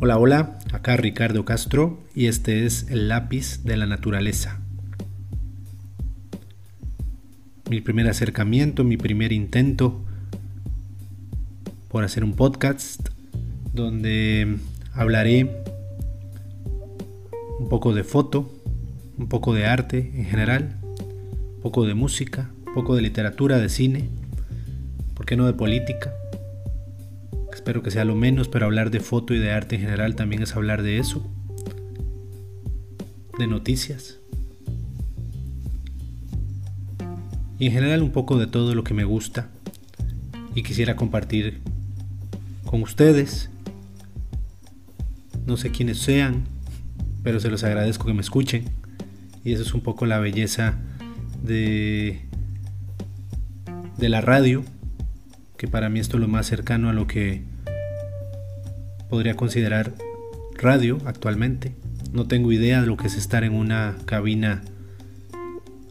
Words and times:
Hola, 0.00 0.16
hola, 0.16 0.58
acá 0.72 0.96
Ricardo 0.96 1.44
Castro 1.44 1.98
y 2.14 2.26
este 2.26 2.66
es 2.66 2.88
el 2.88 3.08
lápiz 3.08 3.64
de 3.64 3.76
la 3.76 3.84
naturaleza. 3.84 4.60
Mi 7.68 7.80
primer 7.80 8.06
acercamiento, 8.06 8.84
mi 8.84 8.96
primer 8.96 9.32
intento 9.32 10.00
por 11.88 12.04
hacer 12.04 12.22
un 12.22 12.34
podcast 12.34 13.08
donde 13.72 14.58
hablaré 14.92 15.64
un 17.58 17.68
poco 17.68 17.92
de 17.92 18.04
foto, 18.04 18.54
un 19.18 19.28
poco 19.28 19.52
de 19.52 19.66
arte 19.66 20.12
en 20.14 20.26
general, 20.26 20.76
un 21.56 21.60
poco 21.60 21.86
de 21.86 21.94
música, 21.94 22.52
un 22.68 22.74
poco 22.74 22.94
de 22.94 23.02
literatura, 23.02 23.58
de 23.58 23.68
cine, 23.68 24.08
¿por 25.14 25.26
qué 25.26 25.34
no 25.34 25.44
de 25.46 25.54
política? 25.54 26.12
Espero 27.58 27.82
que 27.82 27.90
sea 27.90 28.04
lo 28.04 28.14
menos, 28.14 28.46
pero 28.46 28.66
hablar 28.66 28.92
de 28.92 29.00
foto 29.00 29.34
y 29.34 29.38
de 29.40 29.50
arte 29.50 29.74
en 29.74 29.80
general 29.80 30.14
también 30.14 30.42
es 30.42 30.54
hablar 30.54 30.84
de 30.84 30.98
eso. 30.98 31.28
De 33.36 33.48
noticias. 33.48 34.20
Y 37.58 37.66
en 37.66 37.72
general 37.72 38.04
un 38.04 38.12
poco 38.12 38.38
de 38.38 38.46
todo 38.46 38.76
lo 38.76 38.84
que 38.84 38.94
me 38.94 39.02
gusta 39.02 39.48
y 40.54 40.62
quisiera 40.62 40.94
compartir 40.94 41.58
con 42.64 42.80
ustedes. 42.80 43.50
No 45.44 45.56
sé 45.56 45.72
quiénes 45.72 45.98
sean, 45.98 46.44
pero 47.24 47.40
se 47.40 47.50
los 47.50 47.64
agradezco 47.64 48.06
que 48.06 48.14
me 48.14 48.22
escuchen. 48.22 48.66
Y 49.42 49.52
eso 49.52 49.64
es 49.64 49.74
un 49.74 49.80
poco 49.80 50.06
la 50.06 50.20
belleza 50.20 50.78
de, 51.42 52.20
de 53.96 54.08
la 54.08 54.20
radio, 54.20 54.62
que 55.56 55.66
para 55.66 55.88
mí 55.88 55.98
esto 55.98 56.18
es 56.18 56.20
lo 56.20 56.28
más 56.28 56.46
cercano 56.46 56.88
a 56.88 56.92
lo 56.92 57.08
que 57.08 57.47
podría 59.08 59.34
considerar 59.34 59.94
radio 60.54 60.98
actualmente. 61.04 61.74
No 62.12 62.26
tengo 62.26 62.52
idea 62.52 62.80
de 62.80 62.86
lo 62.86 62.96
que 62.96 63.06
es 63.06 63.16
estar 63.16 63.44
en 63.44 63.54
una 63.54 63.96
cabina 64.04 64.62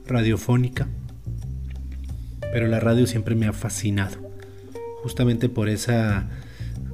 radiofónica, 0.07 0.87
pero 2.51 2.67
la 2.67 2.79
radio 2.79 3.07
siempre 3.07 3.35
me 3.35 3.45
ha 3.45 3.53
fascinado, 3.53 4.17
justamente 5.03 5.49
por 5.49 5.69
esa 5.69 6.27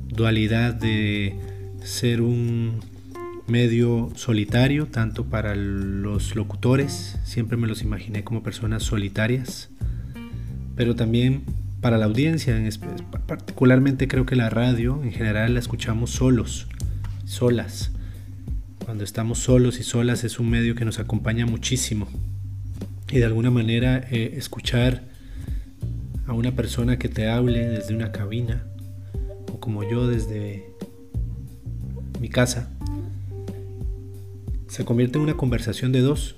dualidad 0.07 0.73
de 0.73 1.35
ser 1.83 2.21
un 2.21 2.81
medio 3.47 4.09
solitario, 4.15 4.87
tanto 4.87 5.25
para 5.25 5.55
los 5.55 6.35
locutores, 6.35 7.19
siempre 7.23 7.57
me 7.57 7.67
los 7.67 7.81
imaginé 7.81 8.23
como 8.23 8.43
personas 8.43 8.83
solitarias, 8.83 9.69
pero 10.75 10.95
también 10.95 11.43
para 11.83 11.97
la 11.97 12.05
audiencia, 12.05 12.57
particularmente 13.27 14.07
creo 14.07 14.25
que 14.25 14.37
la 14.37 14.49
radio 14.49 15.03
en 15.03 15.11
general 15.11 15.53
la 15.53 15.59
escuchamos 15.59 16.11
solos, 16.11 16.67
solas. 17.25 17.91
Cuando 18.85 19.03
estamos 19.03 19.39
solos 19.39 19.81
y 19.81 19.83
solas 19.83 20.23
es 20.23 20.39
un 20.39 20.49
medio 20.49 20.75
que 20.75 20.85
nos 20.85 20.99
acompaña 20.99 21.45
muchísimo. 21.45 22.07
Y 23.11 23.17
de 23.17 23.25
alguna 23.25 23.51
manera 23.51 23.97
eh, 23.97 24.35
escuchar 24.37 25.03
a 26.25 26.31
una 26.31 26.53
persona 26.53 26.97
que 26.97 27.09
te 27.09 27.27
hable 27.27 27.67
desde 27.67 27.93
una 27.93 28.13
cabina 28.13 28.63
o 29.51 29.59
como 29.59 29.83
yo 29.83 30.07
desde 30.07 30.65
mi 32.21 32.29
casa 32.29 32.71
se 34.69 34.85
convierte 34.85 35.17
en 35.17 35.25
una 35.25 35.35
conversación 35.35 35.91
de 35.91 35.99
dos. 35.99 36.37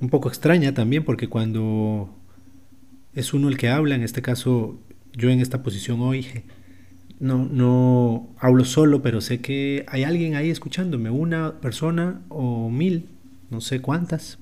Un 0.00 0.10
poco 0.10 0.28
extraña 0.28 0.74
también 0.74 1.04
porque 1.04 1.28
cuando 1.28 2.17
es 3.18 3.34
uno 3.34 3.48
el 3.48 3.56
que 3.56 3.68
habla, 3.68 3.96
en 3.96 4.02
este 4.02 4.22
caso 4.22 4.78
yo 5.12 5.28
en 5.28 5.40
esta 5.40 5.64
posición 5.64 6.00
hoy 6.00 6.24
no, 7.18 7.46
no 7.46 8.28
hablo 8.38 8.64
solo, 8.64 9.02
pero 9.02 9.20
sé 9.20 9.40
que 9.40 9.84
hay 9.88 10.04
alguien 10.04 10.36
ahí 10.36 10.50
escuchándome, 10.50 11.10
una 11.10 11.60
persona 11.60 12.20
o 12.28 12.70
mil, 12.70 13.06
no 13.50 13.60
sé 13.60 13.80
cuántas. 13.80 14.38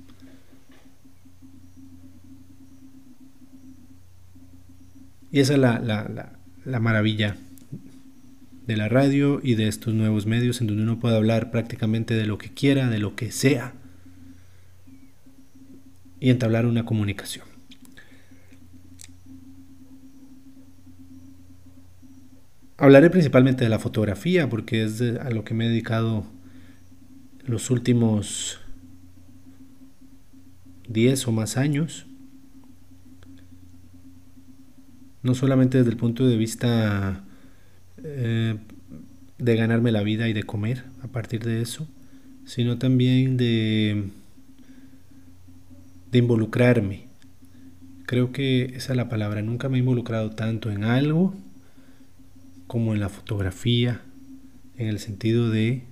Y 5.32 5.40
esa 5.40 5.54
es 5.54 5.58
la, 5.58 5.78
la, 5.78 6.32
la 6.66 6.80
maravilla 6.80 7.38
de 8.66 8.76
la 8.76 8.90
radio 8.90 9.40
y 9.42 9.54
de 9.54 9.68
estos 9.68 9.94
nuevos 9.94 10.26
medios 10.26 10.60
en 10.60 10.66
donde 10.66 10.82
uno 10.82 11.00
puede 11.00 11.16
hablar 11.16 11.50
prácticamente 11.50 12.12
de 12.12 12.26
lo 12.26 12.36
que 12.36 12.50
quiera, 12.50 12.90
de 12.90 12.98
lo 12.98 13.16
que 13.16 13.32
sea, 13.32 13.72
y 16.20 16.28
entablar 16.28 16.66
una 16.66 16.84
comunicación. 16.84 17.45
Hablaré 22.78 23.08
principalmente 23.08 23.64
de 23.64 23.70
la 23.70 23.78
fotografía 23.78 24.50
porque 24.50 24.84
es 24.84 25.00
a 25.00 25.30
lo 25.30 25.44
que 25.44 25.54
me 25.54 25.64
he 25.64 25.68
dedicado 25.70 26.26
los 27.46 27.70
últimos 27.70 28.60
10 30.86 31.26
o 31.26 31.32
más 31.32 31.56
años. 31.56 32.06
No 35.22 35.34
solamente 35.34 35.78
desde 35.78 35.90
el 35.90 35.96
punto 35.96 36.26
de 36.26 36.36
vista 36.36 37.24
eh, 38.04 38.56
de 39.38 39.56
ganarme 39.56 39.90
la 39.90 40.02
vida 40.02 40.28
y 40.28 40.34
de 40.34 40.42
comer 40.42 40.84
a 41.02 41.08
partir 41.08 41.44
de 41.44 41.62
eso, 41.62 41.88
sino 42.44 42.76
también 42.76 43.38
de, 43.38 44.10
de 46.12 46.18
involucrarme. 46.18 47.06
Creo 48.04 48.32
que 48.32 48.64
esa 48.76 48.92
es 48.92 48.96
la 48.98 49.08
palabra. 49.08 49.40
Nunca 49.40 49.70
me 49.70 49.78
he 49.78 49.80
involucrado 49.80 50.30
tanto 50.30 50.70
en 50.70 50.84
algo 50.84 51.34
como 52.66 52.94
en 52.94 53.00
la 53.00 53.08
fotografía, 53.08 54.00
en 54.76 54.88
el 54.88 54.98
sentido 54.98 55.50
de, 55.50 55.84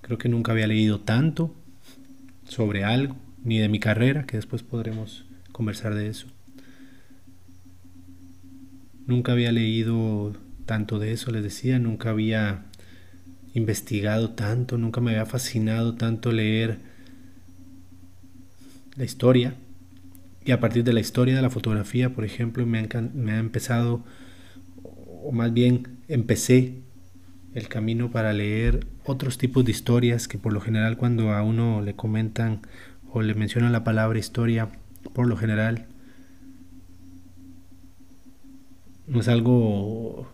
creo 0.00 0.18
que 0.18 0.28
nunca 0.28 0.52
había 0.52 0.66
leído 0.66 1.00
tanto 1.00 1.54
sobre 2.44 2.84
algo, 2.84 3.16
ni 3.44 3.58
de 3.58 3.68
mi 3.68 3.80
carrera, 3.80 4.24
que 4.26 4.36
después 4.36 4.62
podremos 4.62 5.24
conversar 5.52 5.94
de 5.94 6.08
eso. 6.08 6.26
Nunca 9.06 9.32
había 9.32 9.52
leído 9.52 10.34
tanto 10.64 10.98
de 10.98 11.12
eso, 11.12 11.30
les 11.30 11.42
decía, 11.42 11.78
nunca 11.78 12.10
había 12.10 12.64
investigado 13.54 14.30
tanto, 14.30 14.78
nunca 14.78 15.00
me 15.00 15.10
había 15.10 15.26
fascinado 15.26 15.94
tanto 15.94 16.32
leer 16.32 16.78
la 18.96 19.04
historia. 19.04 19.54
Y 20.44 20.52
a 20.52 20.60
partir 20.60 20.84
de 20.84 20.92
la 20.92 21.00
historia 21.00 21.36
de 21.36 21.42
la 21.42 21.50
fotografía, 21.50 22.10
por 22.10 22.24
ejemplo, 22.24 22.64
me 22.66 22.78
ha, 22.78 23.00
me 23.14 23.32
ha 23.32 23.38
empezado 23.38 24.04
o 25.24 25.32
más 25.32 25.52
bien 25.52 25.98
empecé 26.08 26.82
el 27.54 27.68
camino 27.68 28.10
para 28.10 28.32
leer 28.32 28.86
otros 29.04 29.38
tipos 29.38 29.64
de 29.64 29.72
historias 29.72 30.28
que 30.28 30.38
por 30.38 30.52
lo 30.52 30.60
general 30.60 30.96
cuando 30.96 31.32
a 31.32 31.42
uno 31.42 31.82
le 31.82 31.94
comentan 31.94 32.60
o 33.10 33.22
le 33.22 33.34
mencionan 33.34 33.72
la 33.72 33.84
palabra 33.84 34.18
historia, 34.18 34.70
por 35.12 35.26
lo 35.26 35.36
general 35.36 35.86
no 39.06 39.20
es 39.20 39.28
algo 39.28 40.32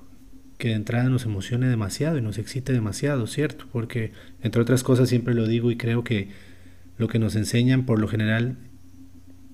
que 0.59 0.69
de 0.69 0.75
entrada 0.75 1.09
nos 1.09 1.25
emocione 1.25 1.69
demasiado 1.69 2.19
y 2.19 2.22
nos 2.22 2.38
excite 2.38 2.72
demasiado, 2.72 3.26
¿cierto? 3.26 3.66
Porque 3.72 4.12
entre 4.43 4.62
otras 4.62 4.82
cosas 4.82 5.09
siempre 5.09 5.34
lo 5.34 5.47
digo 5.47 5.70
y 5.70 5.76
creo 5.76 6.05
que 6.05 6.28
lo 6.99 7.09
que 7.09 7.19
nos 7.19 7.37
enseñan 7.37 7.87
por 7.87 7.99
lo 7.99 8.09
general 8.09 8.56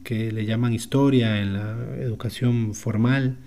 que 0.02 0.32
le 0.32 0.46
llaman 0.46 0.72
historia 0.72 1.40
en 1.40 1.54
la 1.54 1.76
educación 2.00 2.74
formal, 2.74 3.38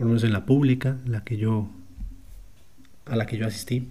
por 0.00 0.06
lo 0.06 0.12
menos 0.12 0.24
en 0.24 0.32
la 0.32 0.46
pública, 0.46 0.96
la 1.04 1.24
que 1.24 1.36
yo, 1.36 1.68
a 3.04 3.16
la 3.16 3.26
que 3.26 3.36
yo 3.36 3.46
asistí, 3.46 3.90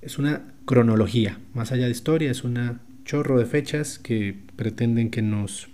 es 0.00 0.18
una 0.18 0.54
cronología, 0.64 1.38
más 1.52 1.70
allá 1.70 1.84
de 1.84 1.90
historia, 1.90 2.30
es 2.30 2.44
una 2.44 2.80
chorro 3.04 3.38
de 3.38 3.44
fechas 3.44 3.98
que 3.98 4.34
pretenden 4.56 5.10
que 5.10 5.20
nos 5.20 5.68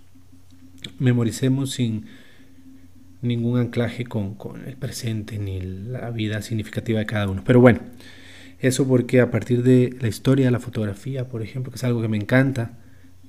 memoricemos 0.99 1.71
sin 1.71 2.03
ningún 3.21 3.57
anclaje 3.57 4.03
con, 4.03 4.35
con, 4.35 4.67
el 4.67 4.75
presente 4.75 5.39
ni 5.39 5.61
la 5.61 6.11
vida 6.11 6.41
significativa 6.41 6.99
de 6.99 7.05
cada 7.05 7.29
uno. 7.29 7.41
Pero 7.45 7.61
bueno, 7.61 7.79
eso 8.59 8.85
porque 8.85 9.21
a 9.21 9.31
partir 9.31 9.63
de 9.63 9.95
la 10.01 10.09
historia 10.09 10.47
de 10.47 10.51
la 10.51 10.59
fotografía, 10.59 11.29
por 11.29 11.41
ejemplo, 11.41 11.71
que 11.71 11.77
es 11.77 11.83
algo 11.85 12.01
que 12.01 12.09
me 12.09 12.17
encanta 12.17 12.77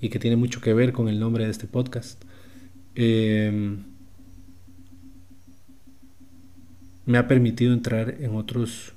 y 0.00 0.08
que 0.08 0.18
tiene 0.18 0.34
mucho 0.34 0.60
que 0.60 0.74
ver 0.74 0.92
con 0.92 1.08
el 1.08 1.20
nombre 1.20 1.44
de 1.44 1.52
este 1.52 1.68
podcast, 1.68 2.20
eh, 2.96 3.76
me 7.06 7.18
ha 7.18 7.28
permitido 7.28 7.72
entrar 7.72 8.16
en 8.20 8.34
otros 8.34 8.92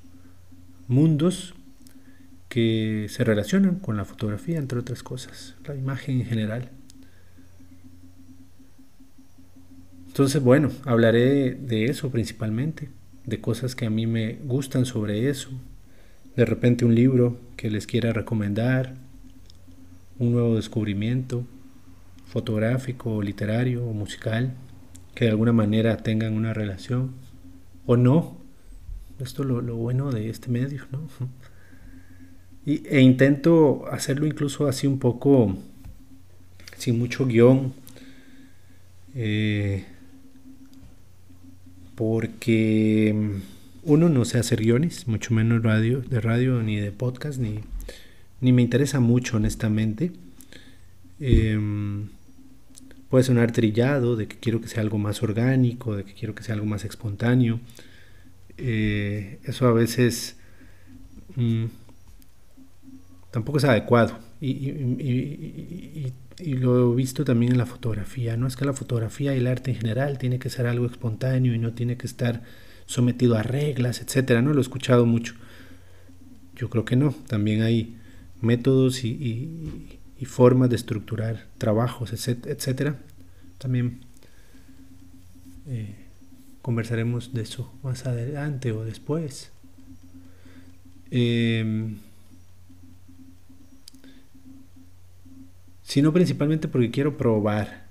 mundos 0.87 1.53
que 2.49 3.05
se 3.09 3.23
relacionan 3.23 3.75
con 3.75 3.95
la 3.95 4.05
fotografía, 4.05 4.57
entre 4.57 4.79
otras 4.79 5.03
cosas, 5.03 5.55
la 5.65 5.75
imagen 5.75 6.21
en 6.21 6.25
general. 6.25 6.69
Entonces, 10.07 10.41
bueno, 10.41 10.71
hablaré 10.85 11.51
de 11.53 11.85
eso 11.85 12.09
principalmente, 12.09 12.89
de 13.25 13.39
cosas 13.39 13.75
que 13.75 13.85
a 13.85 13.91
mí 13.91 14.07
me 14.07 14.39
gustan 14.43 14.85
sobre 14.85 15.29
eso, 15.29 15.51
de 16.35 16.45
repente 16.45 16.85
un 16.85 16.95
libro 16.95 17.39
que 17.55 17.69
les 17.69 17.85
quiera 17.85 18.11
recomendar, 18.11 18.95
un 20.17 20.31
nuevo 20.31 20.55
descubrimiento 20.55 21.45
fotográfico, 22.25 23.21
literario 23.21 23.85
o 23.85 23.93
musical, 23.93 24.53
que 25.13 25.25
de 25.25 25.31
alguna 25.31 25.53
manera 25.53 25.97
tengan 25.97 26.33
una 26.33 26.53
relación 26.53 27.11
o 27.91 27.97
no, 27.97 28.37
Esto 29.19 29.41
es 29.41 29.49
lo, 29.49 29.75
bueno 29.75 30.11
de 30.11 30.29
este 30.29 30.49
medio, 30.49 30.83
¿no? 30.91 31.09
Y, 32.67 32.85
e 32.87 33.01
intento 33.01 33.85
hacerlo 33.89 34.27
incluso 34.27 34.67
así 34.67 34.85
un 34.85 34.99
poco 34.99 35.57
sin 36.77 36.99
mucho 36.99 37.25
guion. 37.25 37.73
Eh, 39.15 39.85
porque 41.95 43.39
uno 43.81 44.07
no 44.07 44.23
sé 44.23 44.37
hacer 44.37 44.61
guiones, 44.61 45.07
mucho 45.07 45.33
menos 45.33 45.63
radio, 45.63 46.01
de 46.01 46.21
radio 46.21 46.61
ni 46.61 46.75
de 46.75 46.91
podcast, 46.91 47.39
ni, 47.39 47.61
ni 48.39 48.51
me 48.51 48.61
interesa 48.61 48.99
mucho 48.99 49.37
honestamente. 49.37 50.11
Em, 51.19 52.09
puede 53.09 53.23
sonar 53.23 53.51
trillado, 53.51 54.15
de 54.15 54.27
que 54.27 54.37
quiero 54.37 54.61
que 54.61 54.67
sea 54.67 54.81
algo 54.81 54.97
más 54.97 55.23
orgánico, 55.23 55.95
de 55.95 56.05
que 56.05 56.13
quiero 56.13 56.35
que 56.35 56.43
sea 56.43 56.55
algo 56.55 56.67
más 56.67 56.85
espontáneo. 56.85 57.59
Eh, 58.57 59.39
eso 59.43 59.67
a 59.67 59.73
veces 59.73 60.37
mm, 61.35 61.65
tampoco 63.31 63.57
es 63.57 63.63
adecuado. 63.63 64.19
Y, 64.41 66.13
lo 66.41 66.93
he 66.93 66.95
visto 66.95 67.25
también 67.25 67.51
en 67.51 67.57
la 67.57 67.65
fotografía. 67.65 68.37
No 68.37 68.47
es 68.47 68.55
que 68.55 68.63
la 68.63 68.73
fotografía 68.73 69.35
y 69.35 69.39
el 69.39 69.47
arte 69.47 69.71
en 69.71 69.77
general 69.77 70.17
tiene 70.17 70.39
que 70.39 70.49
ser 70.49 70.67
algo 70.67 70.85
espontáneo 70.85 71.53
y 71.53 71.59
no 71.59 71.73
tiene 71.73 71.97
que 71.97 72.07
estar 72.07 72.43
sometido 72.85 73.35
a 73.35 73.43
reglas, 73.43 74.01
etcétera. 74.01 74.41
No 74.41 74.53
lo 74.53 74.59
he 74.59 74.61
escuchado 74.61 75.05
mucho. 75.05 75.35
Yo 76.55 76.69
creo 76.69 76.85
que 76.85 76.95
no. 76.95 77.13
También 77.27 77.61
hay 77.61 77.97
métodos 78.41 79.03
y, 79.03 79.98
formas 80.25 80.69
de 80.69 80.75
estructurar 80.75 81.47
trabajos, 81.57 82.11
etcétera. 82.13 82.97
También 83.57 84.01
eh, 85.67 85.95
conversaremos 86.61 87.33
de 87.33 87.41
eso 87.41 87.73
más 87.83 88.05
adelante 88.05 88.71
o 88.71 88.83
después. 88.83 89.51
Eh, 91.11 91.95
sino 95.89 96.13
principalmente 96.13 96.67
porque 96.67 96.91
quiero 96.91 97.17
probar 97.17 97.87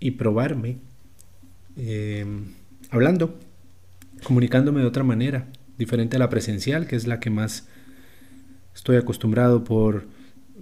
y 0.00 0.12
probarme 0.12 0.78
em, 1.76 2.54
hablando, 2.88 3.38
comunicándome 4.24 4.80
de 4.80 4.86
otra 4.86 5.04
manera, 5.04 5.46
diferente 5.76 6.16
a 6.16 6.20
la 6.20 6.30
presencial, 6.30 6.86
que 6.86 6.96
es 6.96 7.06
la 7.06 7.20
que 7.20 7.28
más 7.28 7.68
estoy 8.76 8.96
acostumbrado 8.98 9.64
por 9.64 10.06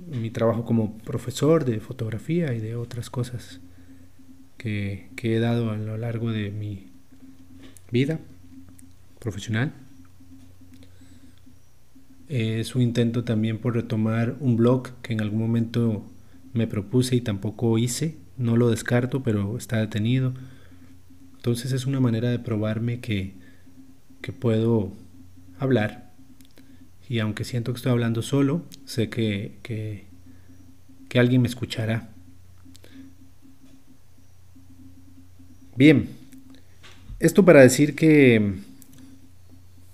mi 0.08 0.30
trabajo 0.30 0.64
como 0.64 0.96
profesor 0.98 1.64
de 1.64 1.80
fotografía 1.80 2.54
y 2.54 2.60
de 2.60 2.76
otras 2.76 3.10
cosas 3.10 3.60
que, 4.56 5.08
que 5.16 5.36
he 5.36 5.40
dado 5.40 5.70
a 5.70 5.76
lo 5.76 5.98
largo 5.98 6.30
de 6.30 6.52
mi 6.52 6.86
vida 7.90 8.20
profesional. 9.18 9.72
Es 12.28 12.76
un 12.76 12.82
intento 12.82 13.24
también 13.24 13.58
por 13.58 13.74
retomar 13.74 14.36
un 14.38 14.56
blog 14.56 14.90
que 15.02 15.12
en 15.12 15.20
algún 15.20 15.40
momento 15.40 16.04
me 16.52 16.68
propuse 16.68 17.16
y 17.16 17.20
tampoco 17.20 17.76
hice. 17.78 18.16
No 18.38 18.56
lo 18.56 18.70
descarto, 18.70 19.24
pero 19.24 19.58
está 19.58 19.78
detenido. 19.78 20.34
Entonces 21.36 21.72
es 21.72 21.84
una 21.84 21.98
manera 21.98 22.30
de 22.30 22.38
probarme 22.38 23.00
que, 23.00 23.34
que 24.22 24.32
puedo 24.32 24.92
hablar. 25.58 26.03
Y 27.08 27.18
aunque 27.18 27.44
siento 27.44 27.72
que 27.72 27.76
estoy 27.76 27.92
hablando 27.92 28.22
solo, 28.22 28.62
sé 28.86 29.08
que, 29.08 29.52
que, 29.62 30.04
alguien 31.18 31.42
me 31.42 31.48
escuchará. 31.48 32.08
Bien, 35.76 36.08
esto 37.20 37.44
para 37.44 37.60
decir 37.60 37.94
que 37.94 38.54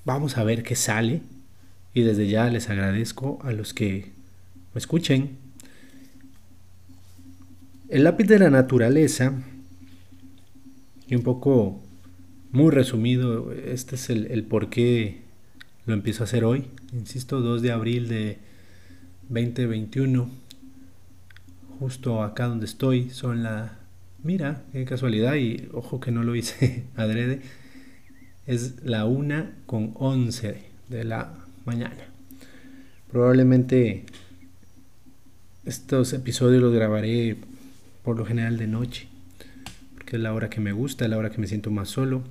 vamos 0.06 0.38
a 0.38 0.44
ver 0.44 0.62
qué 0.62 0.76
sale 0.76 1.20
y 1.92 2.02
desde 2.02 2.26
ya 2.26 2.48
les 2.48 2.70
agradezco 2.70 3.38
a 3.42 3.52
los 3.52 3.74
que 3.74 4.12
me 4.72 4.78
escuchen. 4.78 5.36
El 7.90 8.04
lápiz 8.04 8.24
de 8.24 8.38
la 8.38 8.48
naturaleza, 8.48 9.34
y 11.06 11.16
un 11.16 11.22
poco 11.22 11.82
muy 12.52 12.70
resumido, 12.70 13.52
este 13.52 13.96
es 13.96 14.10
el, 14.10 14.44
por 14.44 14.70
qué 14.70 15.22
lo 15.86 15.94
empiezo 15.94 16.22
a 16.22 16.24
hacer 16.24 16.44
hoy. 16.44 16.66
Insisto, 16.92 17.40
2 17.40 17.62
de 17.62 17.72
abril 17.72 18.08
de 18.08 18.38
2021, 19.28 20.30
justo 21.78 22.22
acá 22.22 22.46
donde 22.46 22.66
estoy, 22.66 23.10
son 23.10 23.42
la... 23.42 23.78
Mira, 24.22 24.62
qué 24.72 24.84
casualidad, 24.84 25.36
y 25.36 25.68
ojo 25.72 26.00
que 26.00 26.10
no 26.10 26.22
lo 26.22 26.34
hice 26.34 26.84
adrede, 26.96 27.40
es 28.46 28.82
la 28.84 29.06
1 29.06 29.46
con 29.66 29.92
11 29.94 30.62
de 30.88 31.04
la 31.04 31.32
mañana. 31.64 32.04
Probablemente 33.10 34.04
estos 35.64 36.12
episodios 36.12 36.62
los 36.62 36.74
grabaré 36.74 37.36
por 38.02 38.16
lo 38.16 38.24
general 38.26 38.56
de 38.56 38.66
noche, 38.66 39.08
porque 39.94 40.16
es 40.16 40.22
la 40.22 40.34
hora 40.34 40.50
que 40.50 40.60
me 40.60 40.72
gusta, 40.72 41.04
es 41.04 41.10
la 41.10 41.18
hora 41.18 41.30
que 41.30 41.40
me 41.40 41.46
siento 41.46 41.70
más 41.70 41.88
solo, 41.88 42.22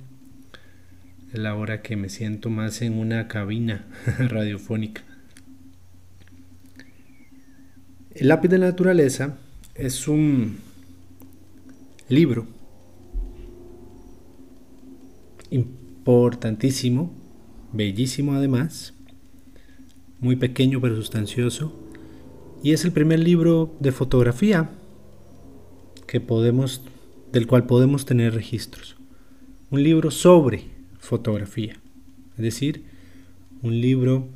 la 1.32 1.54
hora 1.54 1.82
que 1.82 1.96
me 1.96 2.08
siento 2.08 2.50
más 2.50 2.82
en 2.82 2.98
una 2.98 3.28
cabina 3.28 3.86
radiofónica. 4.18 5.02
El 8.14 8.28
lápiz 8.28 8.48
de 8.48 8.58
la 8.58 8.66
naturaleza 8.66 9.38
es 9.74 10.08
un 10.08 10.58
libro 12.08 12.46
importantísimo, 15.50 17.12
bellísimo 17.72 18.34
además, 18.34 18.94
muy 20.18 20.36
pequeño 20.36 20.80
pero 20.80 20.96
sustancioso, 20.96 21.72
y 22.62 22.72
es 22.72 22.84
el 22.84 22.92
primer 22.92 23.20
libro 23.20 23.74
de 23.80 23.92
fotografía 23.92 24.70
que 26.06 26.20
podemos, 26.20 26.82
del 27.32 27.46
cual 27.46 27.66
podemos 27.66 28.04
tener 28.04 28.34
registros. 28.34 28.96
Un 29.70 29.84
libro 29.84 30.10
sobre 30.10 30.79
fotografía, 31.00 31.76
es 32.36 32.42
decir, 32.42 32.84
un 33.62 33.80
libro, 33.80 34.28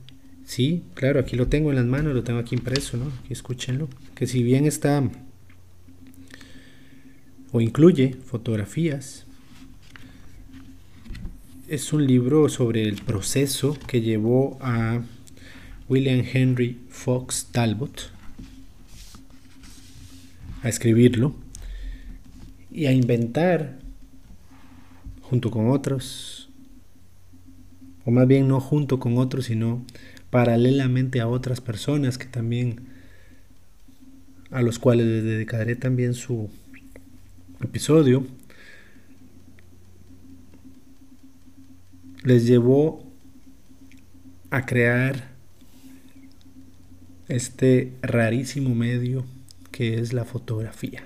sí, 0.45 0.83
claro, 0.95 1.21
aquí 1.21 1.37
lo 1.37 1.49
tengo 1.49 1.71
en 1.71 1.77
las 1.77 1.87
manos, 1.87 2.15
lo 2.15 2.25
tengo 2.25 2.41
aquí 2.41 2.55
impreso, 2.55 2.97
¿no? 2.97 3.07
Aquí 3.23 3.33
escúchenlo, 3.33 3.89
que 4.15 4.27
si 4.27 4.43
bien 4.43 4.67
está 4.67 5.09
o 7.53 7.61
incluye 7.61 8.17
fotografías, 8.27 9.27
es 11.69 11.93
un 11.93 12.07
libro 12.07 12.49
sobre 12.49 12.83
el 12.83 12.97
proceso 12.97 13.79
que 13.87 14.01
llevó 14.01 14.59
a 14.61 15.03
William 15.89 16.25
Henry 16.31 16.79
Fox 16.89 17.49
Talbot 17.53 18.11
a 20.63 20.69
escribirlo 20.69 21.35
y 22.73 22.87
a 22.87 22.93
inventar 22.93 23.79
junto 25.23 25.51
con 25.51 25.71
otros, 25.71 26.34
o 28.05 28.11
más 28.11 28.27
bien 28.27 28.49
no 28.49 28.61
junto 28.61 28.99
con 28.99 29.19
otros, 29.19 29.47
sino 29.47 29.85
paralelamente 30.31 31.21
a 31.21 31.29
otras 31.29 31.61
personas 31.61 32.19
que 32.19 32.27
también, 32.27 32.89
a 34.51 34.63
los 34.63 34.79
cuales 34.79 35.07
les 35.07 35.25
dedicaré 35.25 35.77
también 35.77 36.15
su 36.15 36.51
episodio, 37.63 38.27
les 42.25 42.47
llevó 42.47 43.05
a 44.51 44.67
crear 44.67 45.35
este 47.29 47.93
rarísimo 48.03 48.75
medio 48.75 49.25
que 49.71 49.99
es 49.99 50.13
la 50.13 50.25
fotografía. 50.25 51.05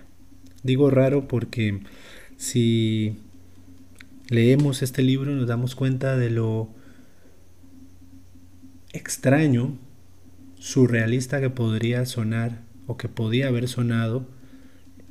Digo 0.62 0.90
raro 0.90 1.28
porque 1.28 1.81
si 2.37 3.17
leemos 4.28 4.83
este 4.83 5.02
libro 5.02 5.35
nos 5.35 5.47
damos 5.47 5.75
cuenta 5.75 6.17
de 6.17 6.31
lo 6.31 6.69
extraño, 8.92 9.76
surrealista 10.59 11.40
que 11.40 11.50
podría 11.50 12.04
sonar 12.07 12.61
o 12.87 12.97
que 12.97 13.09
podía 13.09 13.49
haber 13.49 13.68
sonado 13.68 14.26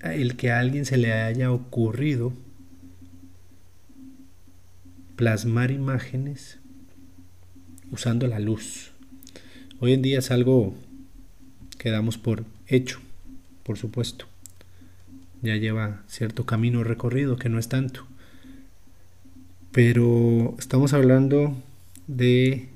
el 0.02 0.36
que 0.36 0.52
a 0.52 0.60
alguien 0.60 0.86
se 0.86 0.98
le 0.98 1.14
haya 1.14 1.52
ocurrido 1.52 2.34
plasmar 5.16 5.72
imágenes 5.72 6.60
usando 7.92 8.28
la 8.28 8.40
luz. 8.40 8.92
Hoy 9.80 9.94
en 9.94 10.02
día 10.02 10.20
es 10.20 10.32
algo 10.32 10.76
quedamos 11.78 12.18
por 12.18 12.44
hecho, 12.68 13.00
por 13.64 13.78
supuesto. 13.78 14.26
Ya 15.42 15.56
lleva 15.56 16.04
cierto 16.08 16.46
camino 16.46 16.84
recorrido, 16.84 17.38
que 17.38 17.50
no 17.50 17.60
es 17.60 17.70
tanto. 17.70 18.06
Pero 19.72 20.56
estamos 20.58 20.94
hablando 20.94 21.56
de 22.08 22.70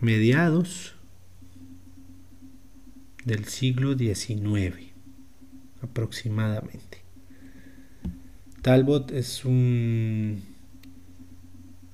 mediados 0.00 0.94
del 3.24 3.44
siglo 3.44 3.96
XIX 3.96 4.90
aproximadamente. 5.82 6.98
Talbot 8.62 9.12
es 9.12 9.44
un, 9.44 10.42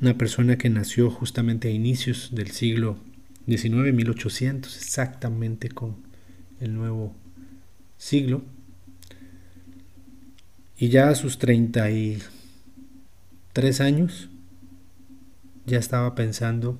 una 0.00 0.16
persona 0.18 0.58
que 0.58 0.70
nació 0.70 1.10
justamente 1.10 1.68
a 1.68 1.70
inicios 1.70 2.30
del 2.32 2.50
siglo 2.50 2.98
XIX, 3.46 3.92
1800, 3.92 4.76
exactamente 4.76 5.68
con 5.68 5.96
el 6.60 6.74
nuevo 6.74 7.14
siglo. 7.96 8.42
Y 10.78 10.88
ya 10.88 11.08
a 11.08 11.14
sus 11.14 11.38
33 11.38 13.80
años 13.80 14.28
ya 15.66 15.78
estaba 15.78 16.14
pensando 16.14 16.78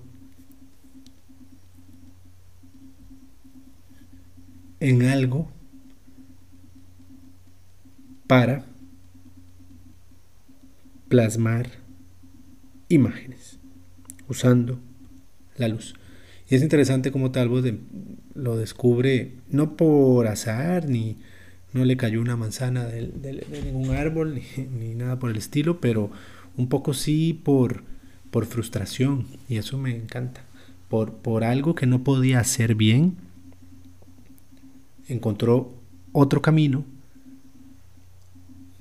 en 4.80 5.02
algo 5.02 5.48
para 8.26 8.64
plasmar 11.08 11.70
imágenes 12.88 13.58
usando 14.28 14.78
la 15.56 15.68
luz. 15.68 15.94
Y 16.48 16.54
es 16.54 16.62
interesante 16.62 17.10
cómo 17.10 17.30
Talbot 17.30 17.64
lo 18.34 18.56
descubre 18.56 19.32
no 19.50 19.76
por 19.76 20.26
azar, 20.26 20.88
ni 20.88 21.16
no 21.72 21.84
le 21.84 21.96
cayó 21.96 22.20
una 22.20 22.36
manzana 22.36 22.84
de, 22.84 23.44
ningún 23.64 23.90
árbol, 23.94 24.34
ni, 24.56 24.66
ni, 24.66 24.94
nada 24.94 25.18
por 25.18 25.30
el 25.30 25.36
estilo, 25.36 25.80
pero 25.80 26.10
un 26.56 26.68
poco 26.68 26.94
sí 26.94 27.38
por, 27.44 27.82
por 28.30 28.46
frustración, 28.46 29.26
y 29.48 29.56
eso 29.56 29.78
me 29.78 29.94
encanta. 29.94 30.42
Por, 30.88 31.14
por 31.14 31.42
algo 31.42 31.74
que 31.74 31.86
no 31.86 32.04
podía 32.04 32.38
hacer 32.38 32.76
bien, 32.76 33.16
encontró 35.08 35.74
otro 36.12 36.42
camino 36.42 36.84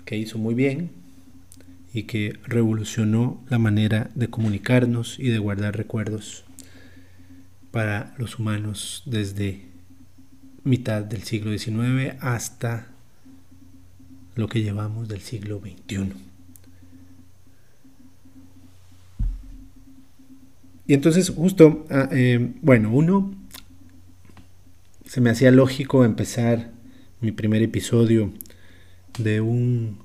que 0.05 0.17
hizo 0.17 0.37
muy 0.37 0.53
bien 0.53 0.91
y 1.93 2.03
que 2.03 2.37
revolucionó 2.43 3.41
la 3.49 3.57
manera 3.57 4.11
de 4.15 4.29
comunicarnos 4.29 5.17
y 5.19 5.29
de 5.29 5.39
guardar 5.39 5.77
recuerdos 5.77 6.43
para 7.71 8.13
los 8.17 8.39
humanos 8.39 9.03
desde 9.05 9.65
mitad 10.63 11.03
del 11.03 11.23
siglo 11.23 11.57
XIX 11.57 12.15
hasta 12.19 12.87
lo 14.35 14.47
que 14.47 14.61
llevamos 14.61 15.07
del 15.07 15.21
siglo 15.21 15.59
XXI. 15.59 16.11
Y 20.87 20.93
entonces 20.93 21.29
justo, 21.29 21.85
ah, 21.89 22.09
eh, 22.11 22.53
bueno, 22.61 22.91
uno, 22.91 23.33
se 25.15 25.21
me 25.21 25.29
hacía 25.29 25.49
lógico 25.49 26.03
empezar 26.03 26.71
mi 27.21 27.31
primer 27.31 27.61
episodio 27.61 28.33
de 29.17 29.39
un 29.39 29.97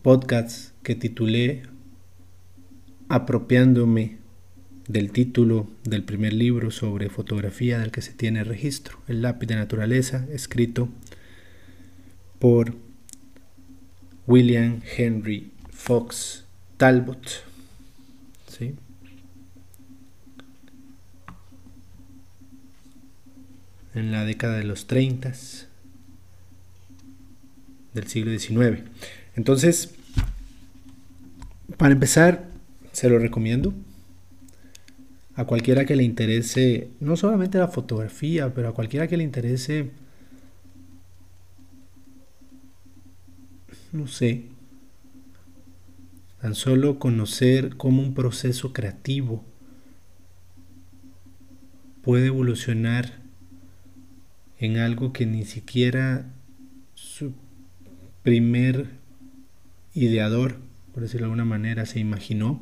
podcast 0.00 0.72
que 0.82 0.94
titulé 0.94 1.64
Apropiándome 3.10 4.16
del 4.88 5.12
título 5.12 5.68
del 5.84 6.04
primer 6.04 6.32
libro 6.32 6.70
sobre 6.70 7.10
fotografía 7.10 7.78
del 7.78 7.90
que 7.90 8.00
se 8.00 8.14
tiene 8.14 8.44
registro, 8.44 8.98
El 9.08 9.20
lápiz 9.20 9.46
de 9.46 9.56
naturaleza, 9.56 10.26
escrito 10.32 10.88
por 12.38 12.74
William 14.26 14.80
Henry 14.96 15.52
Fox 15.70 16.46
Talbot. 16.78 17.44
¿Sí? 18.48 18.74
En 23.96 24.12
la 24.12 24.24
década 24.24 24.58
de 24.58 24.64
los 24.64 24.86
30 24.86 25.32
del 27.94 28.06
siglo 28.06 28.38
XIX. 28.38 28.82
Entonces, 29.34 29.94
para 31.78 31.92
empezar, 31.92 32.44
se 32.92 33.08
lo 33.08 33.18
recomiendo 33.18 33.74
a 35.34 35.46
cualquiera 35.46 35.86
que 35.86 35.96
le 35.96 36.02
interese, 36.02 36.90
no 37.00 37.16
solamente 37.16 37.58
la 37.58 37.68
fotografía, 37.68 38.54
pero 38.54 38.68
a 38.68 38.74
cualquiera 38.74 39.08
que 39.08 39.16
le 39.16 39.24
interese, 39.24 39.90
no 43.92 44.06
sé, 44.06 44.44
tan 46.42 46.54
solo 46.54 46.98
conocer 46.98 47.76
cómo 47.76 48.02
un 48.02 48.12
proceso 48.12 48.74
creativo 48.74 49.42
puede 52.02 52.26
evolucionar 52.26 53.25
en 54.58 54.78
algo 54.78 55.12
que 55.12 55.26
ni 55.26 55.44
siquiera 55.44 56.32
su 56.94 57.32
primer 58.22 58.86
ideador, 59.94 60.58
por 60.92 61.02
decirlo 61.02 61.26
de 61.26 61.32
alguna 61.32 61.44
manera, 61.44 61.86
se 61.86 62.00
imaginó. 62.00 62.60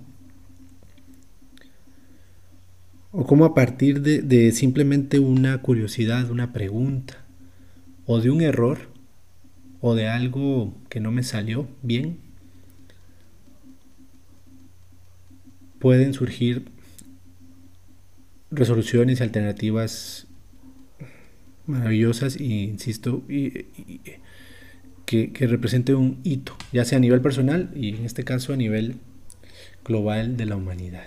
O 3.13 3.27
cómo 3.27 3.45
a 3.45 3.55
partir 3.55 4.01
de, 4.03 4.53
simplemente 4.53 5.21
una 5.21 5.63
curiosidad, 5.63 6.31
una 6.31 6.53
pregunta, 6.53 7.25
o 8.07 8.21
de 8.21 8.31
un 8.31 8.41
error, 8.41 8.91
o 9.81 9.95
de 9.95 10.09
algo 10.09 10.75
que 10.89 10.99
no 11.01 11.13
me 11.13 11.23
salió 11.23 11.69
bien, 11.83 12.19
pueden 15.79 16.13
surgir 16.13 16.67
resoluciones 18.51 19.21
alternativas 19.21 20.24
maravillosas 21.67 22.39
y 22.39 22.65
insisto 22.65 23.23
y, 23.29 23.67
que, 25.07 25.33
represente 25.47 25.95
un 25.95 26.21
hito, 26.25 26.57
ya 26.73 26.85
sea 26.85 26.99
a 26.99 27.01
nivel 27.01 27.21
personal 27.21 27.71
y 27.75 27.91
en 27.97 28.05
este 28.05 28.25
caso 28.25 28.53
a 28.53 28.57
nivel 28.57 28.97
global 29.85 30.37
de 30.37 30.47
la 30.47 30.57
humanidad. 30.57 31.07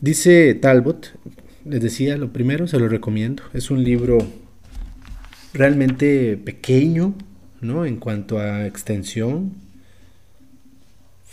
Dice 0.00 0.54
Talbot, 0.54 1.14
les 1.64 1.80
decía, 1.80 2.18
lo 2.18 2.32
primero 2.32 2.66
se 2.66 2.78
lo 2.78 2.88
recomiendo, 2.88 3.42
es 3.54 3.70
un 3.70 3.82
libro 3.82 4.18
realmente 5.54 6.36
pequeño, 6.36 7.14
¿no? 7.62 7.86
En 7.86 7.96
cuanto 7.96 8.38
a 8.38 8.66
extensión, 8.66 9.54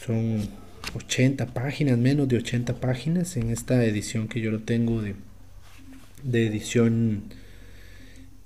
son 0.06 0.61
80 0.96 1.54
páginas, 1.54 1.98
menos 1.98 2.28
de 2.28 2.38
80 2.38 2.80
páginas 2.80 3.38
en 3.38 3.50
esta 3.50 3.84
edición 3.86 4.28
que 4.28 4.42
yo 4.42 4.52
lo 4.52 4.60
tengo 4.60 5.02
de 5.02 5.16
de 6.24 6.48
edición 6.48 7.24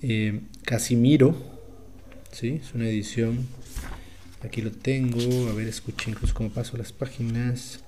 eh, 0.02 0.42
Casimiro. 0.64 1.36
¿sí? 2.32 2.60
Es 2.64 2.74
una 2.74 2.88
edición, 2.88 3.46
aquí 4.44 4.62
lo 4.62 4.72
tengo, 4.72 5.50
a 5.50 5.54
ver, 5.54 5.68
escuchen 5.68 6.14
incluso 6.14 6.34
cómo 6.34 6.50
paso 6.50 6.78
las 6.78 6.92
páginas, 6.92 7.84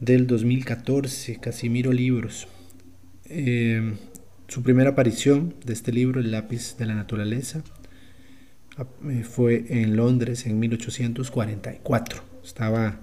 del 0.00 0.26
2014, 0.26 1.36
Casimiro 1.40 1.92
Libros. 1.92 2.46
Eh, 3.26 3.94
su 4.46 4.62
primera 4.62 4.90
aparición 4.90 5.54
de 5.64 5.72
este 5.72 5.92
libro, 5.92 6.20
El 6.20 6.30
lápiz 6.30 6.76
de 6.78 6.86
la 6.86 6.94
naturaleza, 6.94 7.62
eh, 9.10 9.24
fue 9.24 9.66
en 9.68 9.96
Londres 9.96 10.46
en 10.46 10.58
1844. 10.60 12.22
Estaba 12.44 13.00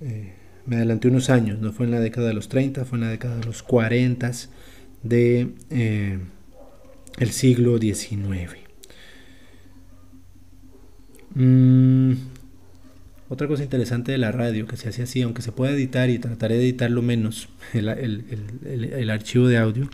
me 0.00 0.76
adelanté 0.76 1.08
unos 1.08 1.30
años, 1.30 1.58
no 1.60 1.72
fue 1.72 1.86
en 1.86 1.92
la 1.92 2.00
década 2.00 2.28
de 2.28 2.34
los 2.34 2.48
30, 2.48 2.84
fue 2.84 2.98
en 2.98 3.04
la 3.04 3.10
década 3.10 3.36
de 3.38 3.46
los 3.46 3.62
40 3.62 4.30
de 5.02 5.48
eh, 5.70 6.18
el 7.18 7.30
siglo 7.30 7.78
XIX. 7.78 8.56
Mm, 11.34 12.12
otra 13.28 13.46
cosa 13.46 13.62
interesante 13.62 14.12
de 14.12 14.18
la 14.18 14.32
radio 14.32 14.66
que 14.66 14.76
se 14.76 14.88
hace 14.88 15.02
así, 15.02 15.22
aunque 15.22 15.42
se 15.42 15.52
puede 15.52 15.74
editar 15.74 16.10
y 16.10 16.18
trataré 16.18 16.56
de 16.56 16.64
editarlo 16.64 17.02
menos, 17.02 17.48
el, 17.72 19.10
archivo 19.10 19.46
de 19.46 19.58
audio, 19.58 19.88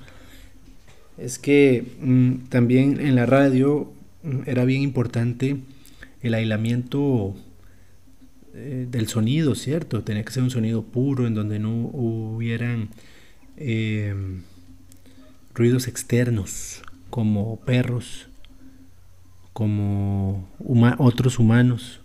es 1.19 1.39
que 1.39 1.85
mm, 2.01 2.49
también 2.49 3.01
en 3.01 3.15
la 3.15 3.27
radio 3.27 3.93
mm, 4.23 4.41
era 4.47 4.65
bien 4.65 4.83
importante 4.83 5.57
el 6.23 6.35
aislamiento 6.35 7.37
eh, 8.57 8.87
del 8.89 9.09
sonido, 9.09 9.57
¿cierto? 9.57 10.05
Tenía 10.05 10.25
que 10.25 10.31
ser 10.33 10.45
un 10.45 10.51
sonido 10.51 10.85
puro 10.85 11.27
en 11.27 11.35
donde 11.35 11.59
no 11.59 11.73
hubieran 11.75 12.89
em, 13.57 14.43
ruidos 15.55 15.89
externos 15.89 16.83
como 17.11 17.59
perros, 17.61 18.29
como 19.53 20.49
otros 20.99 21.41
humanos, 21.41 22.01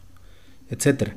etc. 0.72 1.14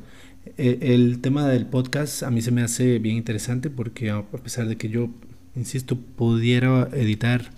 E, 0.58 0.94
el 0.94 1.20
tema 1.22 1.48
del 1.48 1.64
podcast 1.64 2.22
a 2.24 2.30
mí 2.30 2.42
se 2.42 2.50
me 2.50 2.62
hace 2.62 2.98
bien 2.98 3.16
interesante 3.16 3.70
porque 3.70 4.10
a 4.10 4.22
pesar 4.22 4.68
de 4.68 4.76
que 4.76 4.90
yo, 4.90 5.08
insisto, 5.56 5.96
pudiera 5.96 6.90
editar 6.92 7.52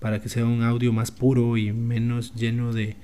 para 0.00 0.20
que 0.20 0.28
sea 0.28 0.46
un 0.46 0.64
audio 0.64 0.92
más 0.92 1.12
puro 1.12 1.56
y 1.56 1.72
menos 1.72 2.34
lleno 2.34 2.72
de 2.72 2.96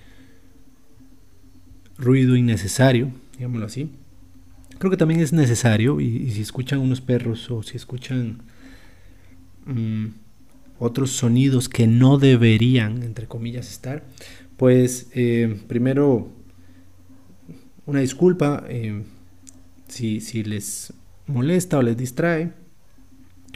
ruido 1.96 2.34
innecesario, 2.34 3.12
digámoslo 3.38 3.66
así, 3.66 3.88
creo 4.78 4.90
que 4.90 4.96
también 4.96 5.20
es 5.20 5.32
necesario 5.32 6.00
y, 6.00 6.30
si 6.30 6.42
escuchan 6.42 6.78
unos 6.78 7.00
perros 7.00 7.50
o 7.50 7.62
si 7.62 7.76
escuchan 7.76 8.42
mm, 9.66 10.06
otros 10.78 11.10
sonidos 11.10 11.68
que 11.68 11.86
no 11.86 12.18
deberían, 12.18 13.02
entre 13.02 13.26
comillas, 13.26 13.70
estar, 13.70 14.04
pues 14.56 15.08
eh, 15.14 15.60
primero 15.68 16.30
una 17.86 18.00
disculpa 18.00 18.64
eh, 18.68 19.02
si, 19.88 20.20
si, 20.20 20.42
les 20.42 20.92
molesta 21.26 21.78
o 21.78 21.82
les 21.82 21.96
distrae, 21.96 22.52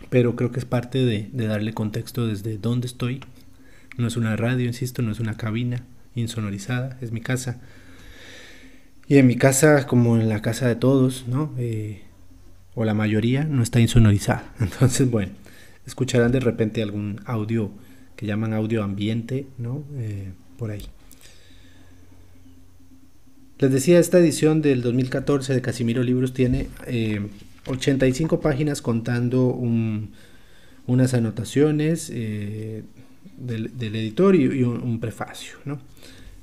pero 0.08 0.36
creo 0.36 0.50
que 0.50 0.60
es 0.60 0.64
parte 0.64 1.04
de, 1.04 1.28
de 1.32 1.46
darle 1.46 1.74
contexto 1.74 2.26
desde 2.26 2.58
dónde 2.58 2.86
estoy. 2.86 3.20
No 3.98 4.06
es 4.06 4.16
una 4.16 4.36
radio, 4.36 4.66
insisto, 4.66 5.02
no 5.02 5.12
es 5.12 5.20
una 5.20 5.36
cabina 5.36 5.84
insonorizada, 6.14 6.96
es 7.00 7.12
mi 7.12 7.20
casa. 7.20 7.60
Y 9.10 9.18
en 9.18 9.26
mi 9.26 9.34
casa, 9.34 9.88
como 9.88 10.16
en 10.16 10.28
la 10.28 10.40
casa 10.40 10.68
de 10.68 10.76
todos, 10.76 11.24
¿no? 11.26 11.52
Eh, 11.58 12.02
o 12.76 12.84
la 12.84 12.94
mayoría, 12.94 13.42
no 13.42 13.60
está 13.60 13.80
insonorizada. 13.80 14.54
Entonces, 14.60 15.10
bueno, 15.10 15.32
escucharán 15.84 16.30
de 16.30 16.38
repente 16.38 16.80
algún 16.80 17.20
audio 17.24 17.72
que 18.14 18.26
llaman 18.26 18.52
audio 18.52 18.84
ambiente, 18.84 19.48
¿no? 19.58 19.82
Eh, 19.96 20.30
por 20.56 20.70
ahí. 20.70 20.86
Les 23.58 23.72
decía, 23.72 23.98
esta 23.98 24.20
edición 24.20 24.62
del 24.62 24.80
2014 24.80 25.54
de 25.54 25.60
Casimiro 25.60 26.04
Libros 26.04 26.32
tiene 26.32 26.68
85 27.66 28.36
eh, 28.36 28.38
páginas 28.40 28.80
contando 28.80 29.46
unas 30.86 31.14
anotaciones 31.14 32.10
del, 32.10 32.84
editor 33.36 34.36
y, 34.36 34.62
un, 34.62 34.80
un, 34.80 35.00
prefacio. 35.00 35.54
¿no? 35.64 35.80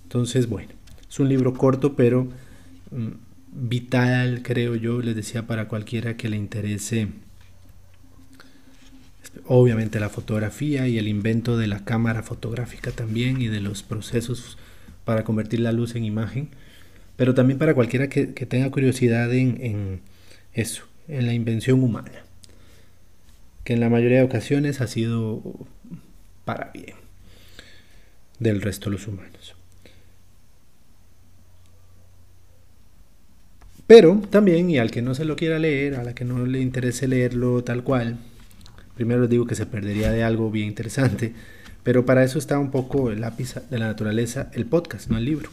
Entonces, 0.04 0.50
bueno, 0.50 0.74
es 1.10 1.18
un 1.18 1.30
libro 1.30 1.54
corto, 1.54 1.96
pero 1.96 2.28
vital, 3.52 4.42
creo 4.44 4.76
yo, 4.76 5.02
les 5.02 5.16
decía, 5.16 5.48
para 5.48 5.68
cualquiera 5.68 6.18
que 6.18 6.30
le 6.30 6.38
interese 6.38 7.08
obviamente 9.46 10.00
la 10.00 10.10
fotografía 10.10 10.88
y 10.88 10.98
el 10.98 11.08
invento 11.08 11.58
de 11.58 11.68
la 11.68 11.86
cámara 11.86 12.24
fotográfica 12.24 12.92
también 12.92 13.40
y 13.42 13.48
de 13.48 13.62
los 13.62 13.84
procesos 13.84 14.58
para 15.06 15.24
convertir 15.24 15.60
la 15.60 15.72
luz 15.72 15.96
en 15.96 16.04
imagen 16.04 16.50
pero 17.18 17.34
también 17.34 17.58
para 17.58 17.74
cualquiera 17.74 18.08
que, 18.08 18.28
tenga 18.28 18.70
curiosidad 18.70 19.34
en, 19.34 20.02
eso, 20.54 20.84
en 21.08 21.26
la 21.26 21.34
invención 21.34 21.84
humana, 21.84 22.24
que 23.64 23.74
en 23.74 23.80
la 23.80 23.90
mayoría 23.90 24.20
de 24.20 24.24
ocasiones 24.24 24.80
ha 24.80 24.88
sido 24.88 25.42
para 26.46 26.72
bien 26.72 26.96
del 28.40 28.62
resto 28.62 28.90
de 28.90 28.98
los 28.98 29.08
humanos. 29.08 29.56
Pero 33.88 34.22
también, 34.30 34.70
y 34.70 34.78
al 34.78 34.92
que 34.92 35.02
no 35.02 35.16
se 35.16 35.26
lo 35.26 35.36
quiera 35.36 35.60
leer, 35.60 35.96
a 35.96 36.04
la 36.04 36.14
que 36.14 36.26
no 36.26 36.46
le 36.46 36.60
interese 36.60 37.08
leerlo 37.08 37.64
tal 37.64 37.84
cual, 37.84 38.18
primero 38.96 39.22
les 39.22 39.30
digo 39.30 39.46
que 39.46 39.56
se 39.56 39.66
perdería 39.66 40.12
de 40.12 40.24
algo 40.24 40.52
bien 40.52 40.68
interesante, 40.68 41.34
pero 41.84 42.06
para 42.06 42.24
eso 42.24 42.38
está 42.38 42.60
un 42.60 42.70
poco 42.70 43.12
el 43.12 43.22
lápiz 43.22 43.56
de 43.70 43.80
la 43.80 43.88
naturaleza, 43.88 44.52
el 44.54 44.66
podcast, 44.66 45.10
no 45.10 45.18
el 45.18 45.26
libro 45.26 45.50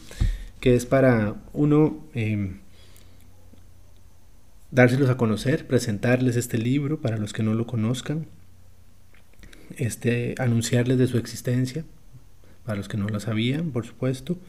que 0.65 0.73
es 0.73 0.87
para 0.87 1.35
uno 1.53 2.03
em, 2.15 2.57
dárselos 4.71 5.11
a 5.11 5.15
conocer, 5.15 5.67
presentarles 5.67 6.37
este 6.37 6.57
libro 6.57 6.99
para 6.99 7.17
los 7.17 7.33
que 7.33 7.43
no 7.43 7.53
lo 7.53 7.67
conozcan, 7.67 8.25
este, 9.77 10.33
anunciarles 10.39 10.97
de 10.97 11.05
su 11.05 11.19
existencia, 11.19 11.85
para 12.65 12.77
los 12.77 12.87
que 12.87 12.97
no 12.97 13.07
lo 13.09 13.19
sabían, 13.19 13.69
por 13.69 13.85
supuesto, 13.85 14.39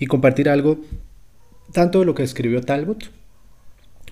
y 0.00 0.06
compartir 0.06 0.48
algo, 0.48 0.84
tanto 1.72 2.00
de 2.00 2.06
lo 2.06 2.14
que 2.14 2.22
escribió 2.22 2.60
Talbot, 2.60 3.10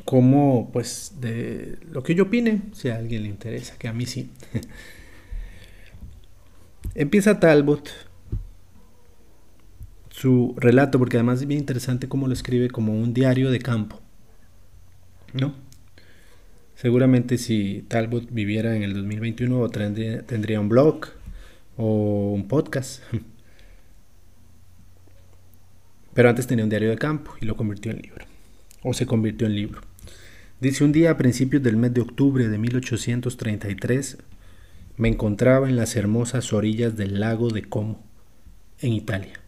como 0.04 0.70
pues 0.72 1.16
de 1.20 1.78
lo 1.90 2.02
que 2.02 2.14
yo 2.14 2.24
opine, 2.24 2.62
si 2.72 2.88
a 2.88 2.96
alguien 2.96 3.22
le 3.22 3.28
interesa, 3.28 3.76
que 3.78 3.88
a 3.88 3.92
mí 3.92 4.06
sí. 4.06 4.30
Empieza 6.94 7.40
Talbot 7.40 7.90
su 10.10 10.54
relato, 10.56 10.98
porque 10.98 11.16
además 11.16 11.40
es 11.40 11.46
bien 11.46 11.60
interesante 11.60 12.08
cómo 12.08 12.28
lo 12.28 12.32
escribe 12.32 12.68
como 12.68 12.92
un 12.92 13.14
diario 13.14 13.50
de 13.50 13.58
campo. 13.58 14.00
¿No? 15.32 15.54
Seguramente 16.74 17.38
si 17.38 17.84
Talbot 17.88 18.28
viviera 18.30 18.76
en 18.76 18.82
el 18.82 18.94
2021 18.94 19.68
tendría, 19.70 20.22
tendría 20.22 20.60
un 20.60 20.68
blog 20.68 21.06
o 21.76 22.32
un 22.32 22.48
podcast. 22.48 23.02
Pero 26.14 26.28
antes 26.28 26.46
tenía 26.46 26.64
un 26.64 26.70
diario 26.70 26.90
de 26.90 26.98
campo 26.98 27.32
y 27.40 27.46
lo 27.46 27.56
convirtió 27.56 27.92
en 27.92 28.02
libro. 28.02 28.26
O 28.82 28.92
se 28.92 29.06
convirtió 29.06 29.46
en 29.46 29.54
libro. 29.54 29.80
Dice, 30.60 30.84
un 30.84 30.92
día 30.92 31.10
a 31.10 31.16
principios 31.16 31.62
del 31.62 31.76
mes 31.76 31.94
de 31.94 32.00
octubre 32.00 32.48
de 32.48 32.58
1833 32.58 34.18
me 34.96 35.08
encontraba 35.08 35.68
en 35.68 35.76
las 35.76 35.96
hermosas 35.96 36.52
orillas 36.52 36.96
del 36.96 37.20
lago 37.20 37.50
de 37.50 37.62
Como, 37.62 38.02
en 38.80 38.92
Italia 38.92 39.42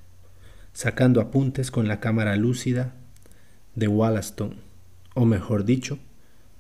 sacando 0.75 1.21
apuntes 1.21 1.71
con 1.71 1.89
la 1.89 2.01
cámara 2.01 2.37
lúcida 2.37 2.95
de 3.77 3.87
Wollaston, 3.87 4.57
o 5.15 5.25
mejor 5.25 5.65
dicho, 5.65 5.99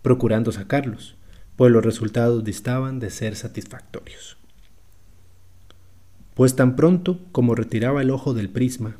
procurando 0.03 0.53
sacarlos, 0.53 1.17
pues 1.57 1.73
los 1.73 1.85
resultados 1.85 2.45
distaban 2.45 3.01
de 3.01 3.11
ser 3.11 3.37
satisfactorios. 3.37 4.39
Pues 6.35 6.57
tan 6.57 6.77
pronto 6.77 7.21
como 7.33 7.55
retiraba 7.55 8.03
el 8.03 8.11
ojo 8.11 8.35
del 8.35 8.49
prisma, 8.49 8.97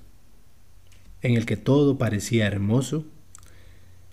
en 1.25 1.37
el 1.37 1.47
que 1.47 1.57
todo 1.57 1.97
parecía 1.97 2.47
hermoso, 2.47 3.07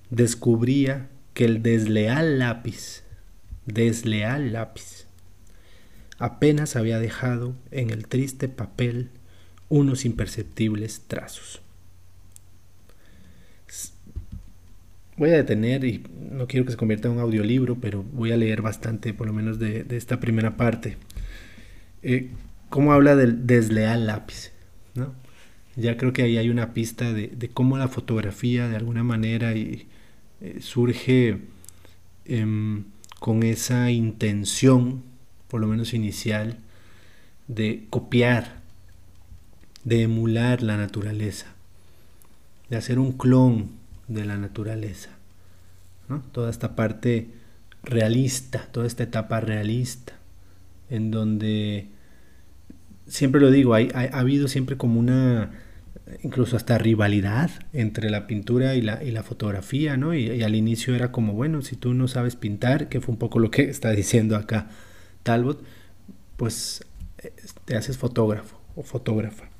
descubría 0.09 1.09
que 1.33 1.43
el 1.43 1.61
desleal 1.61 2.39
lápiz, 2.39 3.03
desleal 3.65 4.53
lápiz, 4.53 5.07
apenas 6.19 6.77
había 6.77 6.99
dejado 6.99 7.53
en 7.71 7.89
el 7.89 8.07
triste 8.07 8.47
papel 8.47 9.09
unos 9.67 10.05
imperceptibles 10.05 11.01
trazos. 11.07 11.61
Voy 15.17 15.31
a 15.31 15.35
detener 15.35 15.83
y 15.83 16.05
no 16.31 16.47
quiero 16.47 16.65
que 16.65 16.71
se 16.71 16.77
convierta 16.77 17.09
en 17.09 17.15
un 17.15 17.19
audiolibro, 17.19 17.75
pero 17.75 18.03
voy 18.03 18.31
a 18.31 18.37
leer 18.37 18.61
bastante, 18.61 19.13
por 19.13 19.27
lo 19.27 19.33
menos 19.33 19.59
de, 19.59 19.85
esta 19.89 20.21
primera 20.21 20.55
parte. 20.55 20.95
Eh, 22.03 22.29
¿Cómo 22.69 22.93
habla 22.93 23.17
del 23.17 23.45
desleal 23.45 24.07
lápiz? 24.07 24.53
¿no? 24.95 25.13
Ya 25.75 25.97
creo 25.97 26.13
que 26.13 26.23
ahí 26.23 26.37
hay 26.37 26.49
una 26.49 26.73
pista 26.73 27.13
de, 27.13 27.49
cómo 27.53 27.77
la 27.77 27.87
fotografía 27.87 28.67
de 28.67 28.75
alguna 28.75 29.03
manera 29.03 29.53
eh, 29.53 29.87
surge 30.59 31.39
em, 32.25 32.85
con 33.19 33.43
esa 33.43 33.91
intención, 33.91 35.03
por 35.47 35.61
lo 35.61 35.67
menos 35.67 35.93
inicial, 35.93 36.57
de 37.47 37.85
copiar 37.89 38.61
de 39.83 40.03
emular 40.03 40.61
la 40.61 40.77
naturaleza, 40.77 41.47
de 42.69 42.77
hacer 42.77 42.99
un 42.99 43.13
clon 43.13 43.71
de 44.07 44.25
la 44.25 44.37
naturaleza. 44.37 45.09
Toda 46.33 46.49
esta 46.49 46.75
parte 46.75 47.29
realista, 47.83 48.67
toda 48.71 48.85
esta 48.85 49.03
etapa 49.03 49.39
realista, 49.39 50.13
en 50.89 51.09
donde, 51.09 51.87
siempre 53.11 53.41
lo 53.41 53.51
digo, 53.51 53.75
ha 53.75 53.81
habido 54.13 54.47
siempre 54.47 54.77
como 54.77 54.99
una, 54.99 55.51
incluso 56.23 56.55
hasta 56.55 56.77
rivalidad 56.77 57.51
entre 57.73 58.09
la 58.09 58.27
pintura 58.27 58.75
y 58.75 58.81
la, 58.81 59.03
y 59.03 59.11
la 59.11 59.23
fotografía, 59.23 59.97
¿no? 59.97 60.13
Y, 60.15 60.31
y, 60.31 60.43
al 60.43 60.55
inicio 60.55 60.95
era 60.95 61.11
como, 61.11 61.33
bueno, 61.33 61.61
si 61.61 61.75
tú 61.75 61.93
no 61.93 62.07
sabes 62.07 62.35
pintar, 62.35 62.89
que 62.89 63.01
fue 63.01 63.13
un 63.13 63.19
poco 63.19 63.39
lo 63.39 63.51
que 63.51 63.63
está 63.69 63.91
diciendo 63.91 64.35
acá 64.35 64.69
Talbot, 65.23 65.63
pues 66.37 66.85
eh, 67.19 67.33
te 67.65 67.75
haces 67.75 67.97
fotógrafo 67.97 68.59
o 68.75 68.83
fotógrafa 68.83 69.51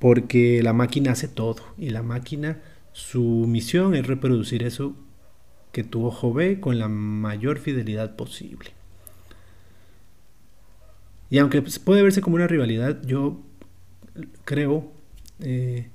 porque 0.00 0.62
la 0.62 0.72
máquina 0.72 1.12
hace 1.12 1.28
todo 1.28 1.62
y 1.78 1.90
la 1.90 2.02
máquina 2.02 2.58
su 2.92 3.22
misión 3.46 3.94
es 3.94 4.06
reproducir 4.06 4.64
eso 4.64 4.96
que 5.70 5.84
tu 5.84 6.04
ojo 6.04 6.32
ve 6.32 6.58
con 6.58 6.80
la 6.80 6.88
mayor 6.88 7.58
fidelidad 7.60 8.16
posible. 8.16 8.70
Y 11.30 11.38
aunque 11.38 11.62
puede 11.62 12.02
verse 12.02 12.20
como 12.20 12.36
una 12.36 12.46
rivalidad, 12.46 13.00
yo 13.04 13.40
creo 14.44 14.90
eh, 15.40 15.88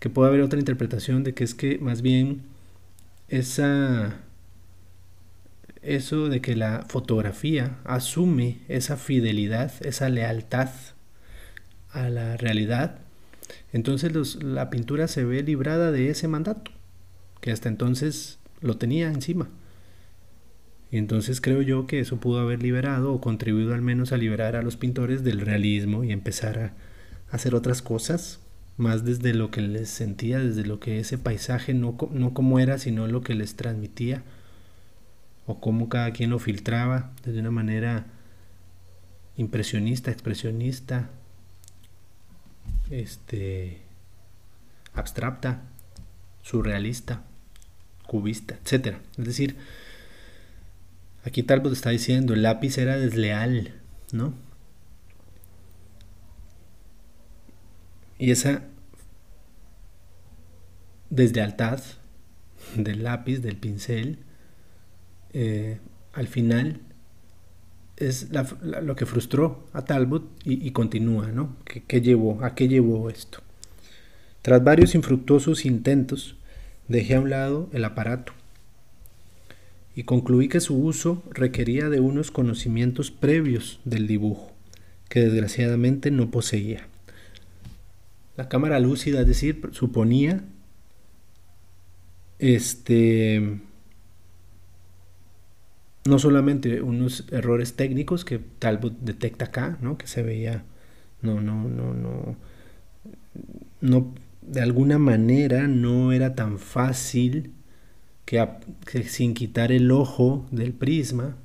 que 0.00 0.10
puede 0.10 0.28
haber 0.28 0.42
otra 0.42 0.58
interpretación 0.58 1.24
de 1.24 1.34
que 1.34 1.44
es 1.44 1.54
que 1.54 1.78
más 1.78 2.02
bien 2.02 2.42
esa 3.28 4.16
eso 5.82 6.28
de 6.28 6.40
que 6.40 6.56
la 6.56 6.84
fotografía 6.88 7.78
asume 7.84 8.58
esa 8.68 8.96
fidelidad, 8.96 9.72
esa 9.80 10.08
lealtad 10.08 10.70
a 11.90 12.08
la 12.08 12.36
realidad 12.36 12.98
entonces 13.72 14.42
la 14.42 14.70
pintura 14.70 15.08
se 15.08 15.24
ve 15.24 15.42
librada 15.42 15.90
de 15.92 16.10
ese 16.10 16.28
mandato, 16.28 16.70
que 17.40 17.52
hasta 17.52 17.68
entonces 17.68 18.38
lo 18.60 18.76
tenía 18.76 19.08
encima. 19.08 19.48
Entonces 20.90 21.40
creo 21.40 21.60
yo 21.62 21.86
que 21.86 22.00
eso 22.00 22.18
pudo 22.18 22.40
haber 22.40 22.62
liberado 22.62 23.12
o 23.12 23.20
contribuido 23.20 23.74
al 23.74 23.82
menos 23.82 24.12
a 24.12 24.16
liberar 24.16 24.56
a 24.56 24.62
los 24.62 24.76
pintores 24.76 25.22
del 25.22 25.40
realismo 25.40 26.02
y 26.02 26.12
empezar 26.12 26.58
a 26.58 26.72
hacer 27.30 27.54
otras 27.54 27.82
cosas, 27.82 28.40
más 28.78 29.04
desde 29.04 29.34
lo 29.34 29.50
que 29.50 29.60
les 29.60 29.90
sentía, 29.90 30.38
desde 30.38 30.64
lo 30.64 30.80
que 30.80 30.98
ese 31.00 31.18
paisaje 31.18 31.74
no, 31.74 31.96
no 32.12 32.32
como 32.32 32.58
era, 32.58 32.78
sino 32.78 33.06
lo 33.06 33.22
que 33.22 33.34
les 33.34 33.54
transmitía, 33.56 34.22
o 35.46 35.60
cómo 35.60 35.88
cada 35.88 36.12
quien 36.12 36.30
lo 36.30 36.38
filtraba 36.38 37.10
desde 37.24 37.40
una 37.40 37.50
manera 37.50 38.06
impresionista, 39.36 40.10
expresionista, 40.10 41.10
este, 42.90 43.78
abstracta, 44.94 45.62
surrealista, 46.42 47.22
cubista, 48.06 48.58
etc. 48.64 48.96
Es 49.16 49.24
decir, 49.24 49.56
aquí 51.24 51.42
Talbot 51.42 51.72
está 51.72 51.90
diciendo, 51.90 52.34
el 52.34 52.42
lápiz 52.42 52.78
era 52.78 52.96
desleal, 52.96 53.74
¿no? 54.12 54.34
Y 58.18 58.30
esa 58.30 58.62
deslealtad 61.10 61.80
del 62.76 63.04
lápiz, 63.04 63.38
del 63.38 63.56
pincel, 63.56 64.18
eh, 65.32 65.78
al 66.12 66.26
final 66.26 66.80
es 67.96 68.28
lo 68.62 68.96
que 68.96 69.06
frustró 69.06 69.68
a 69.72 69.84
Talbot 69.84 70.24
y, 70.44 70.70
continúa, 70.70 71.28
¿no? 71.28 71.56
¿Qué, 71.64 72.00
llevó? 72.00 72.44
¿A 72.44 72.54
qué 72.54 72.68
llevó 72.68 73.10
esto? 73.10 73.40
Tras 74.42 74.62
varios 74.62 74.94
infructuosos 74.94 75.64
intentos, 75.64 76.36
dejé 76.86 77.16
a 77.16 77.20
un 77.20 77.30
lado 77.30 77.68
el 77.72 77.84
aparato 77.84 78.32
y 79.98 80.04
concluí 80.04 80.46
que 80.48 80.60
su 80.60 80.80
uso 80.80 81.24
requería 81.28 81.88
de 81.88 81.98
unos 81.98 82.30
conocimientos 82.30 83.10
previos 83.10 83.80
del 83.84 84.06
dibujo, 84.06 84.52
que 85.08 85.22
desgraciadamente 85.22 86.12
no 86.12 86.30
poseía. 86.30 86.86
La 88.36 88.48
cámara 88.48 88.78
lúcida, 88.78 89.22
es 89.22 89.26
decir, 89.26 89.60
suponía 89.72 90.44
este 92.38 93.58
no 96.04 96.20
solamente 96.20 96.80
unos 96.80 97.26
errores 97.32 97.74
técnicos 97.74 98.24
que 98.24 98.38
Talbot 98.38 98.96
detecta 99.00 99.46
acá, 99.46 99.78
¿no? 99.82 99.98
que 99.98 100.06
se 100.06 100.22
veía, 100.22 100.62
no, 101.22 101.40
no, 101.40 101.68
no, 101.68 101.92
no, 101.92 102.36
no, 103.80 104.14
de 104.42 104.60
alguna 104.60 105.00
manera 105.00 105.66
no 105.66 106.12
era 106.12 106.36
tan 106.36 106.60
fácil 106.60 107.57
que, 108.28 109.04
sin 109.04 109.32
quitar 109.32 109.72
el 109.72 109.90
ojo 109.90 110.44
del 110.50 110.74
prisma, 110.74 111.38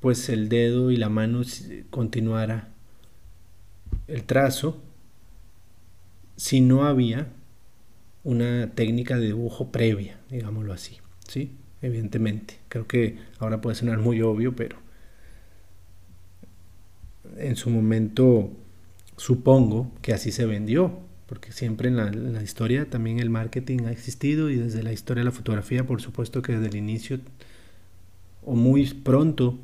pues 0.00 0.30
el 0.30 0.48
dedo 0.48 0.90
y 0.90 0.96
la 0.96 1.10
mano 1.10 1.42
continuara 1.90 2.70
el 4.08 4.24
trazo, 4.24 4.82
si 6.36 6.62
no 6.62 6.86
había 6.86 7.28
una 8.22 8.70
técnica 8.74 9.18
de 9.18 9.26
dibujo 9.26 9.70
previa, 9.72 10.18
digámoslo 10.30 10.72
así, 10.72 10.96
¿sí? 11.28 11.52
evidentemente. 11.82 12.60
Creo 12.70 12.86
que 12.86 13.18
ahora 13.38 13.60
puede 13.60 13.76
sonar 13.76 13.98
muy 13.98 14.22
obvio, 14.22 14.56
pero 14.56 14.78
en 17.36 17.56
su 17.56 17.68
momento 17.68 18.50
supongo 19.18 19.92
que 20.00 20.14
así 20.14 20.32
se 20.32 20.46
vendió, 20.46 20.98
porque 21.26 21.52
siempre 21.52 21.88
en 21.88 21.96
la, 22.32 22.42
historia 22.42 22.88
también 22.88 23.18
el 23.18 23.30
marketing 23.30 23.86
ha 23.86 23.92
existido 23.92 24.50
y 24.50 24.56
desde 24.56 24.82
la 24.82 24.92
historia 24.92 25.22
de 25.22 25.26
la 25.26 25.30
fotografía, 25.30 25.86
por 25.86 26.02
supuesto 26.02 26.42
que 26.42 26.52
desde 26.52 26.66
el 26.68 26.76
inicio 26.76 27.20
o 28.44 28.54
muy 28.54 28.86
pronto 28.92 29.58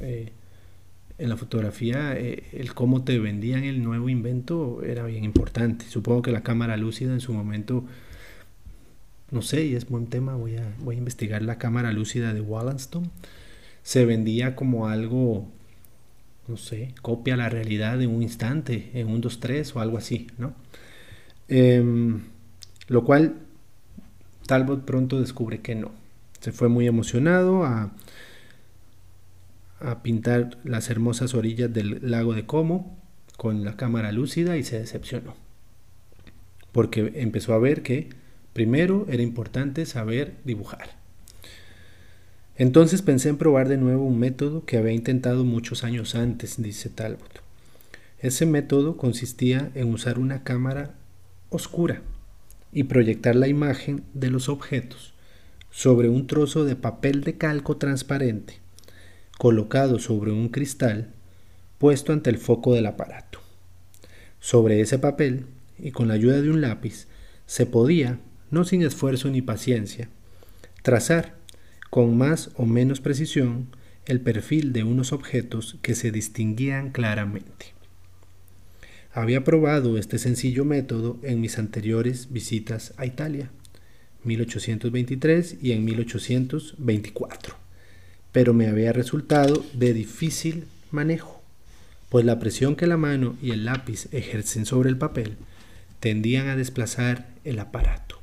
eh, 0.00 0.32
en 1.18 1.28
la 1.28 1.36
fotografía 1.36 2.14
eh, 2.16 2.44
el 2.52 2.74
cómo 2.74 3.04
te 3.04 3.18
vendían 3.18 3.64
el 3.64 3.82
nuevo 3.82 4.08
invento 4.08 4.82
era 4.82 5.04
bien 5.04 5.24
importante. 5.24 5.86
Supongo 5.86 6.22
que 6.22 6.32
la 6.32 6.42
cámara 6.42 6.76
lúcida 6.76 7.12
en 7.12 7.20
su 7.20 7.32
momento 7.32 7.84
no 9.32 9.40
sé, 9.40 9.64
y 9.64 9.74
es 9.74 9.88
buen 9.88 10.06
tema, 10.06 10.36
voy 10.36 10.56
a, 10.56 10.74
voy 10.80 10.96
a 10.96 10.98
investigar 10.98 11.42
la 11.42 11.56
cámara 11.56 11.90
lúcida 11.90 12.34
de 12.34 12.42
Wallaston. 12.42 13.10
Se 13.82 14.04
vendía 14.04 14.54
como 14.54 14.88
algo, 14.88 15.48
no 16.48 16.58
sé, 16.58 16.94
copia 17.00 17.36
la 17.36 17.48
realidad 17.48 18.00
en 18.02 18.10
un 18.10 18.22
instante, 18.22 18.90
en 18.92 19.08
un 19.08 19.22
2-3 19.22 19.74
o 19.74 19.80
algo 19.80 19.96
así, 19.96 20.26
¿no? 20.36 20.54
Em, 21.48 22.22
lo 22.88 23.04
cual 23.04 23.36
Talbot 24.46 24.84
pronto 24.84 25.20
descubre 25.20 25.60
que 25.60 25.74
no. 25.74 25.92
Se 26.40 26.52
fue 26.52 26.68
muy 26.68 26.86
emocionado 26.86 27.64
a, 27.64 27.92
a 29.80 30.02
pintar 30.02 30.58
las 30.64 30.90
hermosas 30.90 31.34
orillas 31.34 31.72
del 31.72 32.10
lago 32.10 32.34
de 32.34 32.46
Como 32.46 32.98
con 33.36 33.64
la 33.64 33.76
cámara 33.76 34.12
lúcida 34.12 34.56
y 34.56 34.62
se 34.62 34.78
decepcionó. 34.78 35.34
Porque 36.72 37.12
empezó 37.16 37.54
a 37.54 37.58
ver 37.58 37.82
que 37.82 38.10
Primero 38.52 39.06
era 39.08 39.22
importante 39.22 39.86
saber 39.86 40.34
dibujar. 40.44 40.90
Entonces 42.56 43.00
pensé 43.00 43.30
en 43.30 43.38
probar 43.38 43.68
de 43.68 43.78
nuevo 43.78 44.04
un 44.04 44.18
método 44.18 44.66
que 44.66 44.76
había 44.76 44.92
intentado 44.92 45.44
muchos 45.44 45.84
años 45.84 46.14
antes, 46.14 46.60
dice 46.62 46.90
Talbot. 46.90 47.40
Ese 48.18 48.44
método 48.44 48.98
consistía 48.98 49.70
en 49.74 49.92
usar 49.92 50.18
una 50.18 50.44
cámara 50.44 50.94
oscura 51.52 52.02
y 52.72 52.84
proyectar 52.84 53.36
la 53.36 53.48
imagen 53.48 54.04
de 54.14 54.30
los 54.30 54.48
objetos 54.48 55.14
sobre 55.70 56.08
un 56.08 56.26
trozo 56.26 56.64
de 56.64 56.76
papel 56.76 57.22
de 57.22 57.36
calco 57.36 57.76
transparente 57.76 58.62
colocado 59.38 59.98
sobre 59.98 60.30
un 60.30 60.50
cristal 60.50 61.08
puesto 61.78 62.12
ante 62.12 62.30
el 62.30 62.38
foco 62.38 62.74
del 62.74 62.86
aparato. 62.86 63.40
Sobre 64.38 64.80
ese 64.80 64.98
papel 64.98 65.46
y 65.78 65.90
con 65.90 66.08
la 66.08 66.14
ayuda 66.14 66.40
de 66.40 66.48
un 66.48 66.60
lápiz 66.60 67.08
se 67.46 67.66
podía 67.66 68.20
no 68.50 68.64
sin 68.64 68.82
esfuerzo 68.82 69.30
ni 69.30 69.42
paciencia, 69.42 70.08
trazar 70.82 71.34
con 71.90 72.16
más 72.16 72.50
o 72.56 72.66
menos 72.66 73.00
precisión 73.00 73.66
el 74.06 74.20
perfil 74.20 74.72
de 74.72 74.84
unos 74.84 75.12
objetos 75.12 75.76
que 75.82 75.94
se 75.94 76.12
distinguían 76.12 76.90
claramente. 76.90 77.74
Había 79.12 79.44
probado 79.44 79.98
este 79.98 80.18
sencillo 80.18 80.64
método 80.64 81.18
en 81.22 81.40
mis 81.40 81.58
anteriores 81.58 82.32
visitas 82.32 82.94
a 82.96 83.06
Italia, 83.06 83.50
1823 84.24 85.58
y 85.62 85.72
en 85.72 85.84
1824, 85.84 87.56
pero 88.32 88.54
me 88.54 88.68
había 88.68 88.92
resultado 88.92 89.64
de 89.74 89.92
difícil 89.92 90.64
manejo, 90.90 91.42
pues 92.08 92.24
la 92.24 92.38
presión 92.38 92.76
que 92.76 92.86
la 92.86 92.96
mano 92.96 93.36
y 93.42 93.50
el 93.50 93.64
lápiz 93.64 94.08
ejercen 94.12 94.66
sobre 94.66 94.88
el 94.88 94.96
papel 94.96 95.36
tendían 96.00 96.48
a 96.48 96.56
desplazar 96.56 97.28
el 97.44 97.58
aparato 97.58 98.22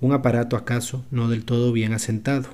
un 0.00 0.12
aparato 0.12 0.56
acaso 0.56 1.04
no 1.10 1.28
del 1.28 1.44
todo 1.44 1.72
bien 1.72 1.94
asentado, 1.94 2.50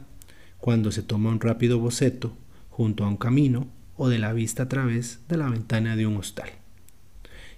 cuando 0.58 0.92
se 0.92 1.02
toma 1.02 1.30
un 1.30 1.40
rápido 1.40 1.78
boceto 1.78 2.36
junto 2.70 3.04
a 3.04 3.08
un 3.08 3.16
camino 3.16 3.66
o 3.96 4.08
de 4.08 4.18
la 4.18 4.32
vista 4.32 4.64
a 4.64 4.68
través 4.68 5.20
de 5.28 5.36
la 5.36 5.48
ventana 5.48 5.96
de 5.96 6.06
un 6.06 6.16
hostal. 6.16 6.61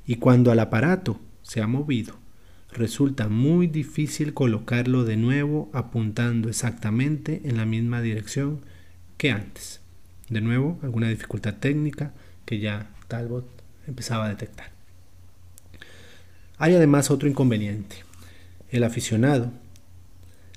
Y 0.07 0.17
cuando 0.17 0.51
al 0.53 0.61
aparato 0.61 1.21
se 1.43 1.61
ha 1.61 1.67
movido, 1.67 2.17
resulta 2.73 3.29
muy 3.29 3.67
difícil 3.67 4.35
colocarlo 4.35 5.05
de 5.05 5.17
nuevo 5.17 5.71
apuntando 5.73 6.49
exactamente 6.49 7.43
en 7.45 7.57
la 7.57 7.65
misma 7.65 8.03
dirección 8.03 8.61
que 9.17 9.31
antes. 9.31 9.81
De 10.29 10.41
nuevo, 10.41 10.79
alguna 10.83 11.09
dificultad 11.09 11.55
técnica 11.55 12.13
que 12.45 12.59
ya 12.59 12.91
Talbot 13.09 13.47
empezaba 13.87 14.27
a 14.27 14.31
detectar. 14.31 14.73
Hay 16.59 16.75
además 16.75 17.11
otro 17.11 17.29
inconveniente. 17.29 17.97
El 18.71 18.85
aficionado, 18.85 19.53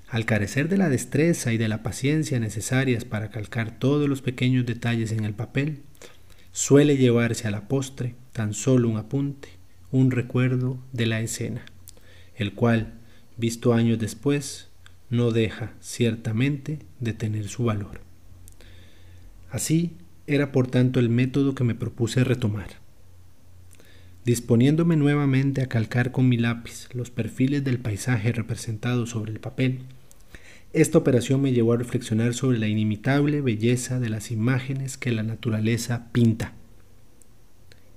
al 0.10 0.26
carecer 0.26 0.70
de 0.70 0.78
la 0.78 0.90
destreza 0.90 1.52
y 1.52 1.58
de 1.58 1.68
la 1.68 1.84
paciencia 1.84 2.40
necesarias 2.40 3.04
para 3.04 3.30
calcar 3.30 3.78
todos 3.78 4.08
los 4.08 4.22
pequeños 4.22 4.66
detalles 4.66 5.12
en 5.12 5.26
el 5.26 5.34
papel, 5.34 5.82
suele 6.58 6.98
llevarse 6.98 7.48
a 7.48 7.52
la 7.52 7.68
postre 7.68 8.16
tan 8.32 8.56
solo 8.56 8.90
un 8.90 8.98
apunte, 8.98 9.50
un 9.92 10.10
recuerdo 10.10 10.80
de 10.92 11.06
la 11.06 11.22
escena, 11.22 11.64
el 12.36 12.56
cual, 12.56 12.96
visto 13.38 13.76
años 13.76 14.00
después, 14.00 14.68
no 15.12 15.30
deja 15.30 15.74
ciertamente 15.82 16.80
de 17.00 17.14
tener 17.14 17.48
su 17.48 17.66
valor. 17.66 18.02
Así 19.52 19.98
era 20.26 20.52
por 20.52 20.66
tanto 20.66 21.00
el 21.00 21.10
método 21.10 21.54
que 21.54 21.64
me 21.64 21.76
propuse 21.76 22.24
retomar. 22.24 22.70
Disponiéndome 24.26 24.96
nuevamente 24.96 25.62
a 25.62 25.68
calcar 25.68 26.12
con 26.12 26.28
mi 26.28 26.38
lápiz 26.38 26.90
los 26.92 27.12
perfiles 27.12 27.64
del 27.64 27.78
paisaje 27.78 28.32
representado 28.32 29.06
sobre 29.06 29.32
el 29.32 29.40
papel, 29.40 29.84
esta 30.82 31.00
operación 31.00 31.42
me 31.42 31.54
llevó 31.54 31.74
a 31.74 31.78
reflexionar 31.78 32.36
sobre 32.36 32.60
la 32.60 32.68
inimitable 32.68 33.42
belleza 33.42 34.00
de 34.00 34.10
las 34.10 34.30
imágenes 34.30 34.98
que 34.98 35.12
la 35.12 35.24
naturaleza 35.24 36.12
pinta 36.12 36.54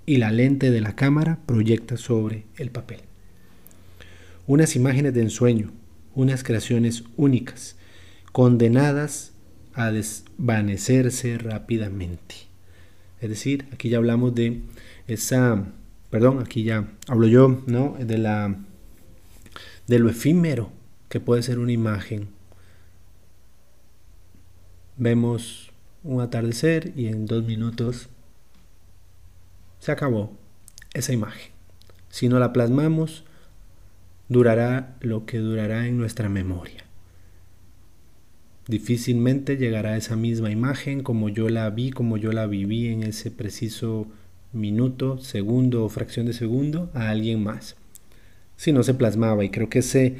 y 0.06 0.16
la 0.16 0.30
lente 0.30 0.70
de 0.70 0.80
la 0.80 0.96
cámara 0.96 1.40
proyecta 1.44 1.98
sobre 1.98 2.46
el 2.56 2.70
papel. 2.70 3.00
Unas 4.46 4.76
imágenes 4.76 5.12
de 5.12 5.20
ensueño, 5.20 5.72
unas 6.14 6.42
creaciones 6.42 7.04
únicas, 7.16 7.76
condenadas 8.32 9.32
a 9.74 9.90
desvanecerse 9.90 11.36
rápidamente. 11.36 12.34
Es 13.20 13.28
decir, 13.28 13.66
aquí 13.72 13.90
ya 13.90 13.98
hablamos 13.98 14.34
de 14.34 14.62
esa, 15.06 15.66
perdón, 16.08 16.40
aquí 16.40 16.62
ya 16.62 16.88
hablo 17.08 17.26
yo, 17.26 17.62
¿no? 17.66 17.96
De 18.00 18.16
la 18.16 18.56
de 19.86 19.98
lo 19.98 20.08
efímero 20.08 20.72
que 21.10 21.20
puede 21.20 21.42
ser 21.42 21.58
una 21.58 21.72
imagen 21.72 22.28
vemos 25.00 25.72
un 26.04 26.20
atardecer 26.20 26.92
y 26.94 27.06
en 27.06 27.26
dos 27.26 27.42
minutos 27.44 28.08
se 29.80 29.90
acabó 29.90 30.32
esa 30.94 31.12
imagen. 31.12 31.50
Si 32.10 32.28
no 32.28 32.38
la 32.38 32.52
plasmamos, 32.52 33.24
durará 34.28 34.96
lo 35.00 35.24
que 35.24 35.38
durará 35.38 35.86
en 35.86 35.96
nuestra 35.96 36.28
memoria. 36.28 36.84
Difícilmente 38.68 39.56
llegará 39.56 39.96
esa 39.96 40.16
misma 40.16 40.50
imagen 40.50 41.02
como 41.02 41.30
yo 41.30 41.48
la 41.48 41.68
vi, 41.70 41.90
como 41.90 42.18
yo 42.18 42.30
la 42.32 42.46
viví 42.46 42.88
en 42.88 43.02
ese 43.02 43.30
preciso 43.30 44.06
minuto, 44.52 45.18
segundo 45.18 45.84
o 45.84 45.88
fracción 45.88 46.26
de 46.26 46.34
segundo 46.34 46.90
a 46.92 47.08
alguien 47.08 47.42
más. 47.42 47.76
Si 48.56 48.72
no 48.72 48.82
se 48.82 48.92
plasmaba, 48.92 49.44
y 49.44 49.48
creo 49.48 49.70
que 49.70 49.78
ese, 49.78 50.18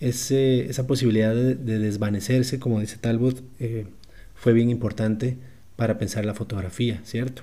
esa 0.00 0.86
posibilidad 0.86 1.34
de, 1.34 1.54
desvanecerse, 1.54 2.58
como 2.58 2.80
dice 2.80 2.98
Talbot, 2.98 3.42
eh, 3.60 3.86
fue 4.34 4.52
bien 4.52 4.70
importante 4.70 5.36
para 5.76 5.98
pensar 5.98 6.24
la 6.24 6.34
fotografía, 6.34 7.00
¿cierto? 7.04 7.42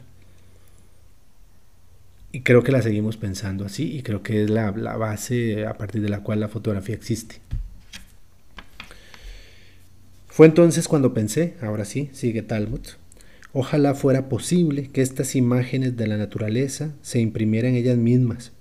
Y 2.31 2.41
creo 2.41 2.63
que 2.63 2.71
la 2.71 2.81
seguimos 2.81 3.17
pensando 3.17 3.65
así 3.65 3.95
y 3.95 4.01
creo 4.01 4.23
que 4.23 4.43
es 4.43 4.49
la, 4.49 4.71
la 4.71 4.97
base 4.97 5.65
a 5.65 5.77
partir 5.77 6.01
de 6.01 6.09
la 6.09 6.21
cual 6.21 6.39
la 6.39 6.47
fotografía 6.47 6.95
existe. 6.95 7.35
Fue 10.27 10.47
entonces 10.47 10.87
cuando 10.87 11.13
pensé, 11.13 11.53
ahora 11.61 11.85
sí, 11.85 12.09
sigue 12.11 12.41
Talbot, 12.41 12.97
ojalá 13.53 13.93
fuera 13.93 14.29
posible 14.29 14.89
que 14.89 15.03
estas 15.03 15.35
imágenes 15.35 15.95
de 15.95 16.07
la 16.07 16.17
naturaleza 16.17 16.91
se 17.03 17.19
imprimieran 17.19 17.75
ellas 17.75 17.99
mismas, 17.99 18.51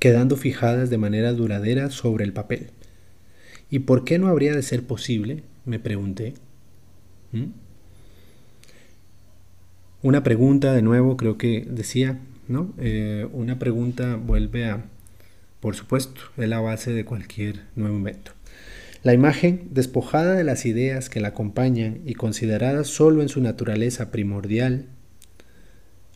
quedando 0.00 0.36
fijadas 0.36 0.90
de 0.90 0.98
manera 0.98 1.32
duradera 1.34 1.88
sobre 1.90 2.24
el 2.24 2.32
papel. 2.32 2.70
¿Y 3.72 3.78
por 3.78 4.04
qué 4.04 4.18
no 4.18 4.28
habría 4.28 4.54
de 4.54 4.62
ser 4.62 4.84
posible? 4.84 5.44
me 5.64 5.78
pregunté. 5.78 6.34
¿Mm? 7.32 7.52
Una 10.02 10.22
pregunta 10.22 10.74
de 10.74 10.82
nuevo, 10.82 11.16
creo 11.16 11.38
que 11.38 11.66
decía, 11.66 12.18
¿no? 12.48 12.74
Eh, 12.76 13.26
una 13.32 13.58
pregunta 13.58 14.16
vuelve 14.16 14.66
a, 14.66 14.84
por 15.60 15.74
supuesto, 15.74 16.20
es 16.36 16.48
la 16.50 16.60
base 16.60 16.92
de 16.92 17.06
cualquier 17.06 17.62
nuevo 17.74 17.96
invento. 17.96 18.32
La 19.02 19.14
imagen, 19.14 19.68
despojada 19.70 20.34
de 20.34 20.44
las 20.44 20.66
ideas 20.66 21.08
que 21.08 21.20
la 21.20 21.28
acompañan 21.28 22.02
y 22.04 22.12
considerada 22.12 22.84
solo 22.84 23.22
en 23.22 23.30
su 23.30 23.40
naturaleza 23.40 24.10
primordial, 24.10 24.84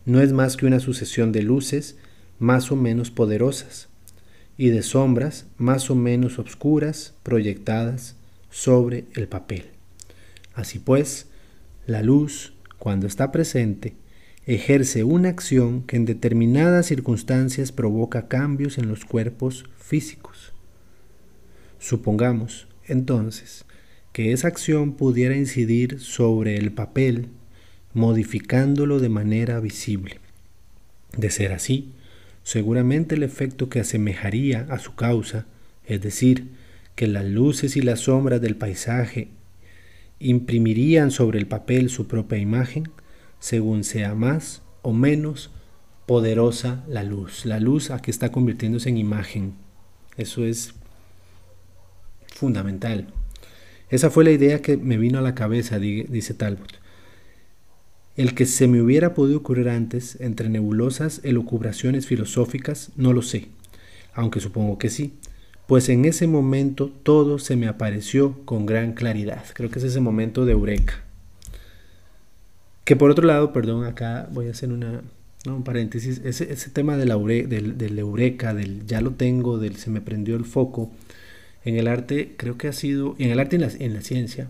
no 0.05 0.21
es 0.21 0.31
más 0.31 0.57
que 0.57 0.67
una 0.67 0.79
sucesión 0.79 1.31
de 1.31 1.41
luces 1.41 1.97
más 2.37 2.71
o 2.71 2.75
menos 2.75 3.09
poderosas 3.09 3.89
y 4.57 4.69
de 4.69 4.81
sombras 4.81 5.45
más 5.57 5.89
o 5.89 5.95
menos 5.95 6.39
obscuras 6.39 7.13
proyectadas 7.23 8.15
sobre 8.49 9.05
el 9.13 9.27
papel. 9.27 9.65
Así 10.53 10.79
pues, 10.79 11.27
la 11.85 12.01
luz, 12.01 12.53
cuando 12.79 13.05
está 13.05 13.31
presente, 13.31 13.93
ejerce 14.45 15.03
una 15.03 15.29
acción 15.29 15.83
que 15.83 15.97
en 15.97 16.05
determinadas 16.05 16.87
circunstancias 16.87 17.71
provoca 17.71 18.27
cambios 18.27 18.77
en 18.77 18.87
los 18.87 19.05
cuerpos 19.05 19.65
físicos. 19.77 20.53
Supongamos, 21.79 22.67
entonces, 22.87 23.65
que 24.13 24.31
esa 24.31 24.47
acción 24.47 24.93
pudiera 24.93 25.35
incidir 25.35 25.99
sobre 25.99 26.57
el 26.57 26.71
papel, 26.71 27.27
modificándolo 27.93 28.99
de 28.99 29.09
manera 29.09 29.59
visible. 29.59 30.19
De 31.15 31.29
ser 31.29 31.51
así, 31.51 31.91
seguramente 32.47 33.15
el 33.15 33.23
efecto 33.23 33.67
que 33.67 33.81
asemejaría 33.81 34.67
a 34.69 34.79
su 34.79 34.95
causa, 34.95 35.45
es 35.85 36.01
decir, 36.01 36.47
que 36.95 37.05
las 37.05 37.25
luces 37.25 37.75
y 37.75 37.81
las 37.81 37.99
sombras 37.99 38.39
del 38.39 38.55
paisaje 38.55 39.27
imprimirían 40.19 41.11
sobre 41.11 41.39
el 41.39 41.47
papel 41.47 41.89
su 41.89 42.07
propia 42.07 42.37
imagen, 42.37 42.89
según 43.41 43.83
sea 43.83 44.15
más 44.15 44.61
o 44.81 44.93
menos 44.93 45.51
poderosa 46.05 46.85
la 46.87 47.03
luz. 47.03 47.45
La 47.45 47.59
luz 47.59 47.91
aquí 47.91 48.11
está 48.11 48.31
convirtiéndose 48.31 48.87
en 48.87 48.97
imagen. 48.97 49.53
Eso 50.15 50.45
es 50.45 50.73
fundamental. 52.33 53.07
Esa 53.89 54.09
fue 54.09 54.23
la 54.23 54.31
idea 54.31 54.61
que 54.61 54.77
me 54.77 54.97
vino 54.97 55.19
a 55.19 55.21
la 55.21 55.35
cabeza, 55.35 55.79
dice 55.79 56.33
Talbot. 56.33 56.79
El 58.17 58.33
que 58.33 58.47
se 58.47 58.67
me 58.67 58.81
hubiera 58.81 59.13
podido 59.13 59.37
ocurrir 59.37 59.69
antes, 59.69 60.19
entre 60.19 60.49
nebulosas 60.49 61.21
elucubraciones 61.23 62.07
filosóficas, 62.07 62.89
no 62.95 63.13
lo 63.13 63.21
sé, 63.21 63.49
aunque 64.15 64.39
supongo 64.39 64.79
que 64.79 64.89
sí, 64.89 65.13
pues 65.67 65.87
en 65.89 66.05
ese 66.05 66.25
momento 66.25 66.91
todo 67.03 67.37
se 67.37 67.55
me 67.55 67.67
apareció 67.67 68.43
con 68.45 68.65
gran 68.65 68.93
claridad. 68.93 69.43
Creo 69.53 69.69
que 69.69 69.77
es 69.77 69.85
ese 69.85 69.99
momento 69.99 70.45
de 70.45 70.53
eureka. 70.53 71.03
Que 72.85 72.95
por 72.95 73.11
otro 73.11 73.27
lado, 73.27 73.53
perdón, 73.53 73.85
acá 73.85 74.27
voy 74.31 74.47
a 74.47 74.51
hacer 74.51 74.71
una, 74.71 75.03
un 75.45 75.63
paréntesis, 75.63 76.21
ese, 76.25 76.51
ese 76.51 76.71
tema 76.71 76.97
de 76.97 77.05
la 77.05 77.17
del, 77.17 77.77
del, 77.77 77.99
eureka, 77.99 78.55
del 78.55 78.87
ya 78.87 78.99
lo 79.01 79.11
tengo, 79.11 79.59
del 79.59 79.75
se 79.75 79.91
me 79.91 80.01
prendió 80.01 80.35
el 80.37 80.45
foco, 80.45 80.89
en 81.65 81.75
el 81.75 81.87
arte 81.87 82.33
creo 82.37 82.57
que 82.57 82.67
ha 82.67 82.73
sido, 82.73 83.15
en 83.19 83.29
el 83.29 83.39
arte 83.39 83.57
y 83.57 83.61
en 83.61 83.67
la, 83.67 83.73
en 83.77 83.93
la 83.93 84.01
ciencia, 84.01 84.49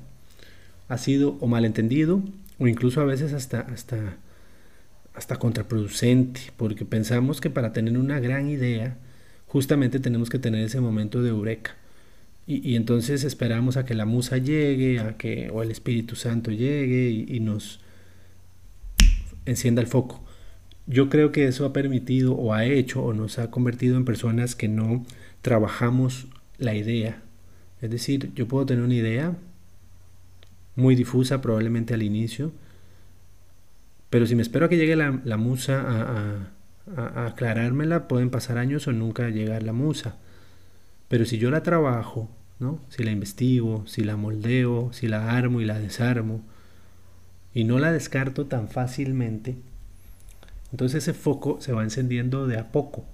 ha 0.88 0.98
sido 0.98 1.36
o 1.42 1.48
malentendido 1.48 2.22
o 2.60 2.68
incluso 2.68 3.02
a 3.02 3.06
veces 3.06 3.34
hasta, 3.34 3.62
hasta, 3.62 4.18
hasta 5.14 5.36
contraproducente, 5.38 6.42
porque 6.58 6.86
pensamos 6.86 7.42
que 7.42 7.50
para 7.50 7.74
tener 7.74 7.98
una 7.98 8.20
gran 8.20 8.50
idea, 8.50 8.98
justamente 9.48 10.00
tenemos 10.00 10.30
que 10.30 10.40
tener 10.40 10.64
ese 10.64 10.82
momento 10.82 11.22
de 11.22 11.30
eureka. 11.30 11.76
Y, 12.46 12.68
y, 12.68 12.76
entonces 12.76 13.24
esperamos 13.24 13.76
a 13.76 13.86
que 13.86 13.94
la 13.94 14.06
musa 14.06 14.38
llegue, 14.38 15.00
a 15.00 15.18
que, 15.18 15.50
o 15.52 15.64
el 15.64 15.72
Espíritu 15.72 16.16
Santo 16.16 16.50
llegue 16.52 17.10
y, 17.10 17.26
y 17.28 17.40
nos, 17.42 17.82
encienda 19.48 19.82
el 19.82 19.88
foco. 19.88 20.24
Yo 20.86 21.10
creo 21.10 21.32
que 21.32 21.48
eso 21.48 21.66
ha 21.66 21.74
permitido 21.74 22.34
o 22.34 22.54
ha 22.54 22.66
hecho 22.66 23.04
o 23.04 23.14
nos 23.14 23.40
ha 23.40 23.50
convertido 23.52 23.98
en 23.98 24.06
personas 24.06 24.56
que 24.56 24.68
no 24.68 25.06
trabajamos 25.42 26.28
la 26.58 26.76
idea. 26.76 27.22
Es 27.82 27.92
decir, 27.92 28.32
yo 28.36 28.48
puedo 28.48 28.66
tener 28.66 28.84
una 28.84 28.96
idea 28.96 29.36
muy 30.78 30.96
difusa 30.96 31.42
probablemente 31.42 31.94
al 31.94 32.04
inicio, 32.04 32.54
pero 34.10 34.26
si 34.26 34.36
me 34.36 34.42
espero 34.42 34.68
a 34.68 34.70
que 34.70 34.78
llegue 34.78 34.96
la, 34.96 35.12
musa 35.38 36.50
a, 36.96 37.26
aclarármela, 37.26 38.08
pueden 38.08 38.30
pasar 38.30 38.58
años 38.58 38.88
o 38.88 38.94
nunca 38.94 39.30
llegar 39.30 39.64
la 39.64 39.74
musa. 39.74 40.16
Pero 41.10 41.26
si 41.26 41.38
yo 41.38 41.52
la 41.52 41.64
trabajo, 41.64 42.30
¿no? 42.60 42.80
si 42.88 43.04
la 43.04 43.12
investigo, 43.12 43.86
si 43.86 44.06
la 44.06 44.16
moldeo, 44.16 44.94
si 44.94 45.10
la 45.10 45.36
armo 45.36 45.60
y 45.60 45.66
la 45.66 45.80
desarmo, 45.80 46.42
y 47.54 47.66
no 47.66 47.80
la 47.80 47.92
descarto 47.92 48.46
tan 48.46 48.70
fácilmente, 48.70 49.58
entonces 50.72 51.04
ese 51.04 51.14
foco 51.14 51.60
se 51.60 51.74
va 51.74 51.84
encendiendo 51.84 52.48
de 52.48 52.58
a 52.58 52.72
poco. 52.72 53.06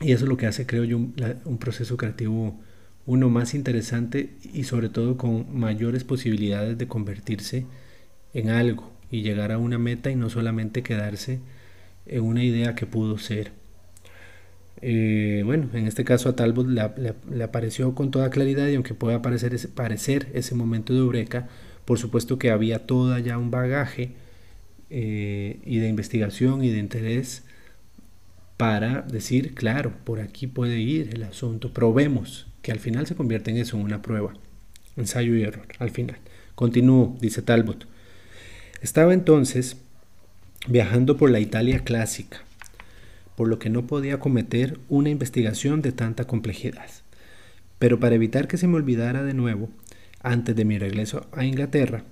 Y 0.00 0.12
eso 0.12 0.24
es 0.24 0.28
lo 0.28 0.36
que 0.36 0.46
hace, 0.46 0.66
creo 0.66 0.84
yo, 0.84 0.96
un, 0.96 1.58
proceso 1.58 1.96
creativo 1.96 2.58
uno 3.06 3.28
más 3.28 3.54
interesante 3.54 4.30
y 4.52 4.64
sobre 4.64 4.88
todo 4.88 5.16
con 5.16 5.58
mayores 5.58 6.04
posibilidades 6.04 6.78
de 6.78 6.88
convertirse 6.88 7.66
en 8.34 8.50
algo 8.50 8.90
y 9.10 9.22
llegar 9.22 9.52
a 9.52 9.58
una 9.58 9.78
meta 9.78 10.10
y 10.10 10.16
no 10.16 10.30
solamente 10.30 10.82
quedarse 10.82 11.40
en 12.06 12.22
una 12.22 12.44
idea 12.44 12.74
que 12.74 12.86
pudo 12.86 13.18
ser. 13.18 13.52
Eh, 14.82 15.42
bueno, 15.44 15.68
en 15.74 15.86
este 15.86 16.04
caso 16.04 16.28
a 16.28 16.36
Talbot 16.36 16.66
le, 16.66 17.42
apareció 17.42 17.94
con 17.94 18.10
toda 18.10 18.30
claridad 18.30 18.68
y 18.68 18.76
aunque 18.76 18.94
pueda 18.94 19.20
parecer 19.20 19.54
ese, 19.54 19.68
parecer 19.68 20.28
ese 20.32 20.54
momento 20.54 20.92
de 20.92 21.00
eureka, 21.00 21.48
por 21.84 21.98
supuesto 21.98 22.38
que 22.38 22.50
había 22.50 22.86
toda 22.86 23.18
ya 23.20 23.36
un 23.36 23.50
bagaje 23.50 24.12
eh, 24.90 25.60
y 25.64 25.78
de 25.78 25.88
investigación 25.88 26.64
y 26.64 26.70
de 26.70 26.78
interés 26.78 27.44
para 28.56 29.02
decir, 29.02 29.54
claro, 29.54 29.92
por 30.04 30.20
aquí 30.20 30.46
puede 30.46 30.78
ir 30.80 31.10
el 31.14 31.22
asunto, 31.24 31.72
probemos, 31.72 32.46
que 32.62 32.72
al 32.72 32.78
final 32.78 33.06
se 33.06 33.14
convierte 33.14 33.50
en 33.50 33.56
eso, 33.56 33.76
en 33.76 33.84
una 33.84 34.02
prueba, 34.02 34.32
ensayo 34.96 35.34
y 35.36 35.42
error, 35.42 35.66
al 35.78 35.90
final. 35.90 36.18
Continúo, 36.54 37.16
dice 37.20 37.42
Talbot. 37.42 37.86
Estaba 38.82 39.14
entonces 39.14 39.76
viajando 40.68 41.16
por 41.16 41.30
la 41.30 41.40
Italia 41.40 41.80
clásica, 41.80 42.42
por 43.36 43.48
lo 43.48 43.58
que 43.58 43.70
no 43.70 43.86
podía 43.86 44.20
cometer 44.20 44.78
una 44.88 45.10
investigación 45.10 45.82
de 45.82 45.92
tanta 45.92 46.26
complejidad. 46.26 46.88
Pero 47.78 47.98
para 47.98 48.14
evitar 48.14 48.46
que 48.46 48.58
se 48.58 48.66
me 48.66 48.76
olvidara 48.76 49.22
de 49.22 49.34
nuevo, 49.34 49.70
antes 50.22 50.54
de 50.54 50.66
mi 50.66 50.78
regreso 50.78 51.26
a 51.32 51.44
Inglaterra, 51.44 52.04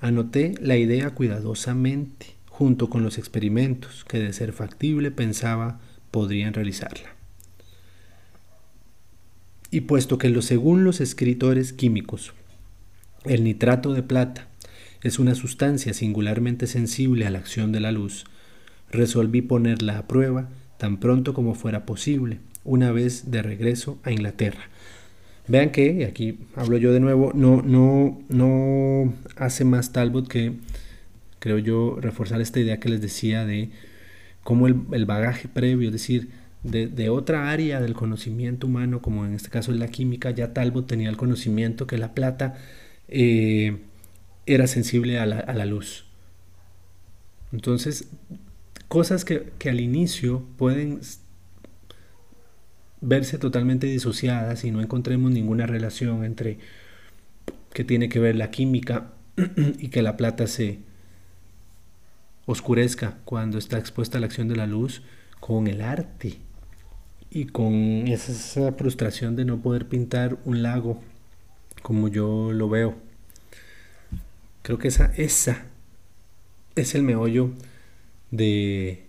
anoté 0.00 0.54
la 0.60 0.76
idea 0.76 1.10
cuidadosamente, 1.10 2.26
junto 2.48 2.90
con 2.90 3.04
los 3.04 3.18
experimentos 3.18 4.04
que 4.04 4.18
de 4.18 4.32
ser 4.32 4.52
factible 4.52 5.12
pensaba 5.12 5.80
podrían 6.10 6.54
realizarla. 6.54 7.17
Y 9.70 9.82
puesto 9.82 10.18
que 10.18 10.30
lo 10.30 10.42
según 10.42 10.84
los 10.84 11.00
escritores 11.00 11.72
químicos, 11.72 12.32
el 13.24 13.44
nitrato 13.44 13.92
de 13.92 14.02
plata 14.02 14.48
es 15.02 15.18
una 15.18 15.34
sustancia 15.34 15.94
singularmente 15.94 16.66
sensible 16.66 17.26
a 17.26 17.30
la 17.30 17.38
acción 17.38 17.72
de 17.72 17.80
la 17.80 17.92
luz, 17.92 18.24
resolví 18.90 19.42
ponerla 19.42 19.98
a 19.98 20.08
prueba 20.08 20.48
tan 20.78 20.98
pronto 20.98 21.34
como 21.34 21.54
fuera 21.54 21.84
posible, 21.84 22.38
una 22.64 22.92
vez 22.92 23.30
de 23.30 23.42
regreso 23.42 23.98
a 24.02 24.12
Inglaterra, 24.12 24.68
Vean 25.48 25.70
que, 25.70 25.92
y 25.92 26.04
aquí 26.04 26.38
hablo 26.56 26.76
yo 26.76 26.92
de 26.92 27.00
nuevo, 27.00 27.32
no, 27.34 27.62
no, 27.62 28.20
no 28.28 29.14
hace 29.36 29.64
más 29.64 29.92
Talbot 29.92 30.28
que 30.28 30.52
creo 31.38 31.58
yo, 31.58 31.96
reforzar 32.00 32.42
esta 32.42 32.60
idea 32.60 32.78
que 32.78 32.90
les 32.90 33.00
decía 33.00 33.46
de 33.46 33.70
cómo 34.44 34.66
el, 34.66 35.06
bagaje 35.06 35.48
previo, 35.48 35.88
es 35.88 35.92
decir, 35.94 36.28
de, 36.62 37.08
otra 37.10 37.50
área 37.50 37.80
del 37.80 37.94
conocimiento 37.94 38.66
humano, 38.66 39.00
como 39.00 39.24
en 39.24 39.34
este 39.34 39.48
caso 39.48 39.72
es 39.72 39.78
la 39.78 39.88
química, 39.88 40.30
ya 40.30 40.52
Talbot 40.52 40.86
tenía 40.86 41.08
el 41.08 41.16
conocimiento 41.16 41.86
que 41.86 41.98
la 41.98 42.14
plata 42.14 42.56
eh, 43.08 43.78
era 44.46 44.66
sensible 44.66 45.18
a 45.18 45.26
la, 45.26 45.66
luz. 45.66 46.06
Entonces, 47.52 48.08
cosas 48.88 49.24
que, 49.24 49.52
que 49.58 49.70
al 49.70 49.80
inicio 49.80 50.44
pueden 50.56 51.00
verse 53.00 53.38
totalmente 53.38 53.86
disociadas 53.86 54.64
y 54.64 54.70
no 54.70 54.80
encontremos 54.80 55.30
ninguna 55.30 55.66
relación 55.66 56.24
entre 56.24 56.58
que 57.72 57.84
tiene 57.84 58.08
que 58.08 58.18
ver 58.18 58.34
la 58.34 58.50
química 58.50 59.12
y 59.78 59.88
que 59.88 60.02
la 60.02 60.16
plata 60.16 60.48
se 60.48 60.80
oscurezca 62.46 63.18
cuando 63.24 63.58
está 63.58 63.78
expuesta 63.78 64.18
a 64.18 64.20
la 64.20 64.26
acción 64.26 64.48
de 64.48 64.56
la 64.56 64.66
luz 64.66 65.02
con 65.38 65.68
el 65.68 65.82
arte 65.82 66.38
y 67.30 67.46
con 67.46 68.08
esa 68.08 68.72
frustración 68.72 69.36
de 69.36 69.44
no 69.44 69.58
poder 69.58 69.86
pintar 69.86 70.38
un 70.44 70.62
lago 70.62 71.00
como 71.82 72.08
yo 72.08 72.52
lo 72.52 72.68
veo. 72.68 72.96
Creo 74.62 74.78
que 74.78 74.88
esa, 74.88 75.12
esa 75.16 75.66
es 76.74 76.94
el 76.94 77.02
meollo 77.02 77.50
de, 78.30 79.04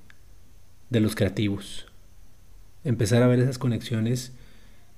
de 0.90 1.00
los 1.00 1.16
creativos. 1.16 1.88
Empezar 2.84 3.24
a 3.24 3.28
ver 3.28 3.40
esas 3.40 3.58
conexiones 3.58 4.32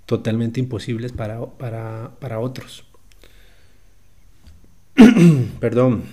totalmente 0.05 0.59
imposibles 0.59 1.11
para, 1.11 1.45
para, 1.45 2.11
para 2.19 2.39
otros. 2.39 2.85
Perdón. 5.59 6.03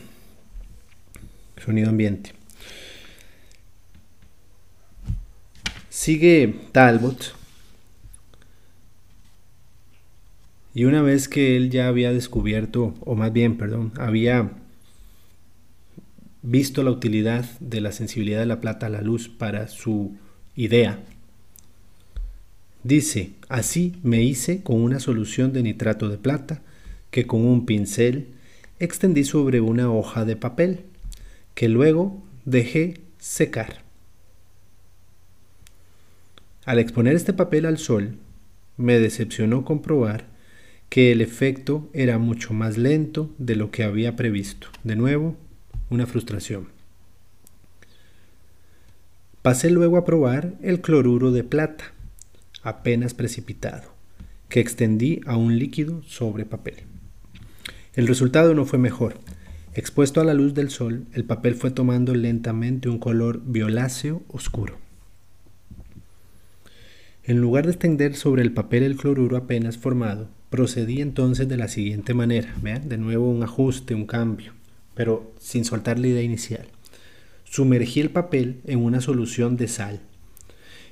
Sonido 1.62 1.90
ambiente. 1.90 2.37
Sigue 6.00 6.54
Talbot. 6.70 7.34
Y 10.72 10.84
una 10.84 11.02
vez 11.02 11.26
que 11.26 11.56
él 11.56 11.70
ya 11.70 11.88
había 11.88 12.12
descubierto, 12.12 12.94
o 13.00 13.16
más 13.16 13.32
bien, 13.32 13.56
perdón, 13.56 13.90
había 13.98 14.52
visto 16.42 16.84
la 16.84 16.92
utilidad 16.92 17.46
de 17.58 17.80
la 17.80 17.90
sensibilidad 17.90 18.38
de 18.38 18.46
la 18.46 18.60
plata 18.60 18.86
a 18.86 18.90
la 18.90 19.02
luz 19.02 19.28
para 19.28 19.66
su 19.66 20.16
idea, 20.54 21.00
dice, 22.84 23.32
así 23.48 23.96
me 24.04 24.22
hice 24.22 24.62
con 24.62 24.80
una 24.80 25.00
solución 25.00 25.52
de 25.52 25.64
nitrato 25.64 26.08
de 26.08 26.18
plata 26.18 26.62
que 27.10 27.26
con 27.26 27.44
un 27.44 27.66
pincel 27.66 28.28
extendí 28.78 29.24
sobre 29.24 29.60
una 29.60 29.90
hoja 29.90 30.24
de 30.24 30.36
papel, 30.36 30.84
que 31.56 31.68
luego 31.68 32.22
dejé 32.44 33.00
secar. 33.18 33.87
Al 36.68 36.78
exponer 36.78 37.16
este 37.16 37.32
papel 37.32 37.64
al 37.64 37.78
sol, 37.78 38.18
me 38.76 39.00
decepcionó 39.00 39.64
comprobar 39.64 40.26
que 40.90 41.12
el 41.12 41.22
efecto 41.22 41.88
era 41.94 42.18
mucho 42.18 42.52
más 42.52 42.76
lento 42.76 43.34
de 43.38 43.56
lo 43.56 43.70
que 43.70 43.84
había 43.84 44.16
previsto. 44.16 44.68
De 44.84 44.94
nuevo, 44.94 45.34
una 45.88 46.06
frustración. 46.06 46.68
Pasé 49.40 49.70
luego 49.70 49.96
a 49.96 50.04
probar 50.04 50.56
el 50.60 50.82
cloruro 50.82 51.32
de 51.32 51.42
plata, 51.42 51.94
apenas 52.62 53.14
precipitado, 53.14 53.94
que 54.50 54.60
extendí 54.60 55.22
a 55.24 55.38
un 55.38 55.58
líquido 55.58 56.02
sobre 56.02 56.44
papel. 56.44 56.80
El 57.94 58.06
resultado 58.06 58.52
no 58.52 58.66
fue 58.66 58.78
mejor. 58.78 59.14
Expuesto 59.72 60.20
a 60.20 60.24
la 60.24 60.34
luz 60.34 60.52
del 60.52 60.68
sol, 60.68 61.06
el 61.14 61.24
papel 61.24 61.54
fue 61.54 61.70
tomando 61.70 62.14
lentamente 62.14 62.90
un 62.90 62.98
color 62.98 63.40
violáceo 63.42 64.20
oscuro. 64.28 64.86
En 67.28 67.42
lugar 67.42 67.66
de 67.66 67.72
extender 67.72 68.16
sobre 68.16 68.40
el 68.40 68.52
papel 68.52 68.82
el 68.82 68.96
cloruro 68.96 69.36
apenas 69.36 69.76
formado, 69.76 70.30
procedí 70.48 71.02
entonces 71.02 71.46
de 71.46 71.58
la 71.58 71.68
siguiente 71.68 72.14
manera. 72.14 72.54
Vean, 72.62 72.88
de 72.88 72.96
nuevo 72.96 73.28
un 73.28 73.42
ajuste, 73.42 73.94
un 73.94 74.06
cambio, 74.06 74.54
pero 74.94 75.30
sin 75.38 75.66
soltar 75.66 75.98
la 75.98 76.06
idea 76.06 76.22
inicial. 76.22 76.66
Sumergí 77.44 78.00
el 78.00 78.08
papel 78.08 78.62
en 78.64 78.82
una 78.82 79.02
solución 79.02 79.58
de 79.58 79.68
sal 79.68 80.00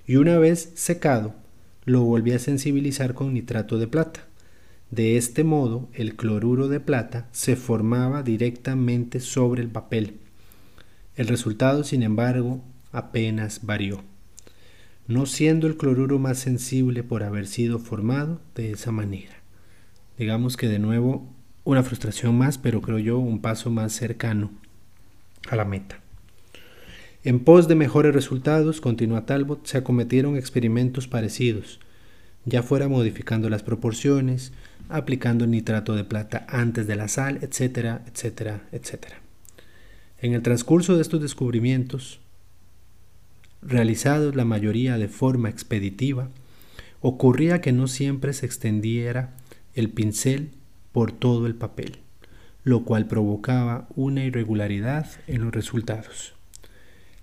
y 0.07 0.17
una 0.17 0.39
vez 0.39 0.73
secado, 0.75 1.35
lo 1.87 2.03
volví 2.03 2.33
a 2.33 2.39
sensibilizar 2.39 3.15
con 3.15 3.33
nitrato 3.33 3.79
de 3.79 3.87
plata. 3.87 4.27
De 4.91 5.17
este 5.17 5.43
modo, 5.43 5.89
el 5.95 6.17
cloruro 6.17 6.69
de 6.69 6.81
plata 6.81 7.29
se 7.33 7.57
formaba 7.57 8.23
directamente 8.23 9.21
sobre 9.21 9.63
el 9.63 9.69
papel. 9.69 10.19
El 11.17 11.29
resultado, 11.29 11.83
sin 11.83 12.03
embargo, 12.03 12.63
apenas 12.93 13.65
varió, 13.65 14.03
no 15.09 15.27
siendo 15.27 15.67
el 15.67 15.77
cloruro 15.77 16.19
más 16.19 16.39
sensible 16.39 17.03
por 17.03 17.23
haber 17.23 17.47
sido 17.47 17.79
formado 17.79 18.41
de 18.55 18.73
esa 18.73 18.91
manera. 18.93 19.37
Digamos 20.19 20.57
que 20.57 20.69
de 20.69 20.79
nuevo 20.79 21.29
una 21.65 21.83
frustración 21.83 22.37
más, 22.37 22.59
pero 22.59 22.81
creo 22.81 22.99
yo 22.99 23.19
un 23.19 23.41
paso 23.41 23.71
más 23.71 23.93
cercano 23.93 24.51
a 25.49 25.57
la 25.57 25.65
meta. 25.65 26.01
En 27.25 27.41
pos 27.41 27.67
de 27.67 27.75
mejores 27.75 28.15
resultados, 28.15 28.81
continúa 28.81 29.27
Talbot, 29.27 29.67
se 29.67 29.79
acometieron 29.79 30.37
experimentos 30.37 31.09
parecidos, 31.09 31.81
ya 32.45 32.63
fuera 32.63 32.89
modificando 32.89 33.51
las 33.51 33.65
proporciones, 33.65 34.53
aplicando 34.89 35.47
nitrato 35.47 35.97
de 35.97 36.05
plata 36.05 36.47
antes 36.49 36.87
de 36.87 36.95
la 36.95 37.09
sal, 37.09 37.41
etcétera, 37.43 38.05
etcétera, 38.07 38.69
etcétera. 38.71 39.21
En 40.21 40.35
el 40.35 40.43
transcurso 40.43 40.95
de 40.95 41.03
estos 41.03 41.21
descubrimientos, 41.21 42.21
realizados 43.67 44.37
la 44.37 44.45
mayoría 44.45 44.99
de 44.99 45.09
forma 45.09 45.51
expeditiva, 45.51 46.31
ocurría 47.01 47.61
que 47.61 47.73
no 47.73 47.89
siempre 47.89 48.33
se 48.33 48.47
extendiera 48.47 49.37
el 49.75 49.91
pincel 49.91 50.51
por 50.93 51.13
todo 51.13 51.47
el 51.47 51.55
papel, 51.55 51.99
lo 52.65 52.85
cual 52.85 53.07
provocaba 53.07 53.87
una 53.95 54.25
irregularidad 54.25 55.07
en 55.27 55.43
los 55.43 55.53
resultados. 55.53 56.35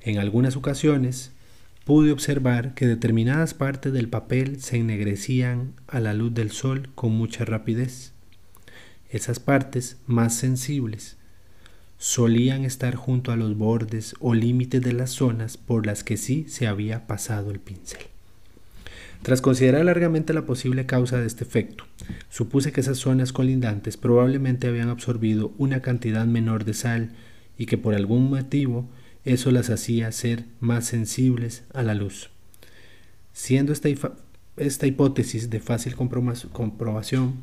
En 0.02 0.20
algunas 0.20 0.56
ocasiones, 0.56 1.32
pude 1.86 2.12
observar 2.12 2.74
que 2.76 2.88
determinadas 2.88 3.54
partes 3.54 3.92
del 3.94 4.10
papel 4.10 4.62
se 4.62 4.78
ennegrecían 4.78 5.74
a 5.88 6.00
la 6.00 6.14
luz 6.14 6.34
del 6.34 6.52
sol 6.52 6.90
con 6.96 7.14
mucha 7.14 7.46
rapidez. 7.46 8.14
Esas 9.10 9.40
partes 9.40 9.98
más 10.08 10.36
sensibles 10.36 11.18
solían 12.04 12.66
estar 12.66 12.96
junto 12.96 13.32
a 13.32 13.38
los 13.38 13.58
bordes 13.58 14.14
o 14.20 14.34
límites 14.34 14.82
de 14.82 14.92
las 14.92 15.12
zonas 15.12 15.56
por 15.56 15.86
las 15.86 16.04
que 16.04 16.18
sí 16.18 16.46
se 16.50 16.68
había 16.68 17.08
pasado 17.08 17.50
el 17.50 17.62
pincel. 17.62 18.02
Tras 19.22 19.40
considerar 19.40 19.86
largamente 19.86 20.34
la 20.34 20.46
posible 20.46 20.86
causa 20.86 21.22
de 21.22 21.28
este 21.28 21.46
efecto, 21.46 21.86
supuse 22.30 22.74
que 22.74 22.82
esas 22.82 22.98
zonas 22.98 23.32
colindantes 23.32 23.96
probablemente 23.96 24.68
habían 24.68 24.90
absorbido 24.90 25.54
una 25.58 25.80
cantidad 25.82 26.26
menor 26.26 26.66
de 26.66 26.74
sal 26.74 27.12
y 27.58 27.68
que 27.68 27.78
por 27.78 27.96
algún 27.96 28.30
motivo 28.30 28.90
eso 29.24 29.52
las 29.52 29.70
hacía 29.70 30.12
ser 30.12 30.44
más 30.60 30.86
sensibles 30.86 31.64
a 31.74 31.84
la 31.84 31.94
luz. 31.94 32.32
Siendo 33.32 33.72
esta, 33.72 33.88
esta 34.58 34.88
hipótesis 34.88 35.50
de 35.50 35.62
fácil 35.62 35.96
comprobación, 35.96 37.36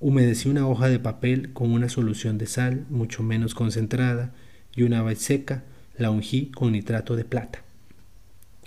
humedecí 0.00 0.48
una 0.48 0.68
hoja 0.68 0.88
de 0.88 0.98
papel 0.98 1.52
con 1.52 1.72
una 1.72 1.88
solución 1.88 2.38
de 2.38 2.46
sal 2.46 2.86
mucho 2.88 3.22
menos 3.22 3.54
concentrada 3.54 4.32
y 4.74 4.82
una 4.82 5.02
vez 5.02 5.18
seca 5.18 5.64
la 5.96 6.10
ungí 6.10 6.50
con 6.52 6.72
nitrato 6.72 7.16
de 7.16 7.24
plata. 7.24 7.62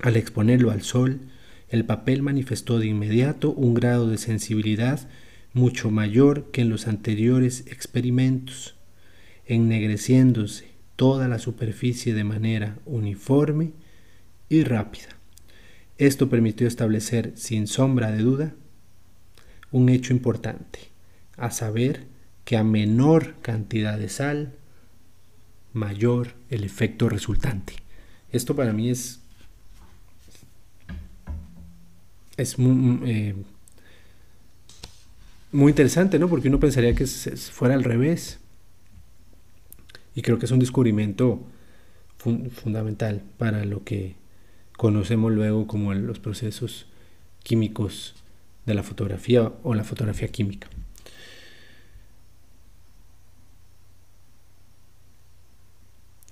Al 0.02 0.18
exponerlo 0.18 0.72
al 0.72 0.82
sol, 0.82 1.22
el 1.70 1.86
papel 1.86 2.22
manifestó 2.22 2.80
de 2.80 2.88
inmediato 2.88 3.52
un 3.52 3.74
grado 3.74 4.10
de 4.10 4.18
sensibilidad 4.18 5.08
mucho 5.54 5.90
mayor 5.90 6.52
que 6.52 6.62
en 6.62 6.70
los 6.70 6.88
anteriores 6.88 7.66
experimentos, 7.68 8.76
ennegreciéndose 9.46 10.72
toda 10.96 11.28
la 11.28 11.40
superficie 11.40 12.14
de 12.14 12.24
manera 12.24 12.78
uniforme 12.86 13.72
y 14.50 14.64
rápida. 14.64 15.18
Esto 15.98 16.30
permitió 16.30 16.68
establecer 16.68 17.34
sin 17.36 17.68
sombra 17.68 18.12
de 18.12 18.22
duda 18.22 18.54
un 19.72 19.90
hecho 19.90 20.14
importante, 20.14 20.91
a 21.42 21.52
saber 21.52 22.06
que 22.46 22.56
a 22.56 22.64
menor 22.64 23.36
cantidad 23.42 23.98
de 23.98 24.10
sal, 24.10 24.54
mayor 25.74 26.34
el 26.50 26.64
efecto 26.64 27.10
resultante. 27.10 27.74
Esto 28.32 28.56
para 28.56 28.74
mí 28.74 28.90
es, 28.90 29.20
es 32.38 32.60
muy, 32.60 33.10
eh, 33.10 33.36
muy 35.52 35.72
interesante, 35.72 36.20
¿no? 36.20 36.30
Porque 36.30 36.48
uno 36.48 36.60
pensaría 36.60 36.94
que 36.94 37.08
fuera 37.08 37.74
al 37.74 37.84
revés. 37.84 38.40
Y 40.14 40.22
creo 40.22 40.40
que 40.40 40.46
es 40.46 40.52
un 40.52 40.60
descubrimiento 40.60 41.42
fundamental 42.18 43.24
para 43.38 43.66
lo 43.66 43.84
que 43.84 44.16
conocemos 44.78 45.32
luego 45.32 45.66
como 45.66 45.94
los 45.94 46.20
procesos 46.20 46.86
químicos 47.44 48.14
de 48.66 48.76
la 48.76 48.84
fotografía 48.84 49.52
o 49.64 49.74
la 49.74 49.84
fotografía 49.84 50.28
química. 50.28 50.68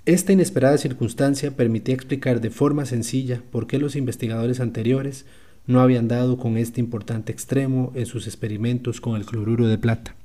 Esta 0.05 0.31
inesperada 0.31 0.77
circunstancia 0.77 1.51
permitía 1.51 1.93
explicar 1.93 2.41
de 2.41 2.49
forma 2.49 2.85
sencilla 2.85 3.43
por 3.51 3.67
qué 3.67 3.77
los 3.77 3.95
investigadores 3.95 4.59
anteriores 4.59 5.25
no 5.67 5.81
habían 5.81 6.07
dado 6.07 6.37
con 6.37 6.57
este 6.57 6.79
importante 6.79 7.31
extremo 7.31 7.91
en 7.95 8.05
sus 8.05 8.25
experimentos 8.25 9.01
con 9.01 9.15
el 9.17 9.25
cloruro 9.25 9.67
de 9.67 9.77
plata. 9.77 10.15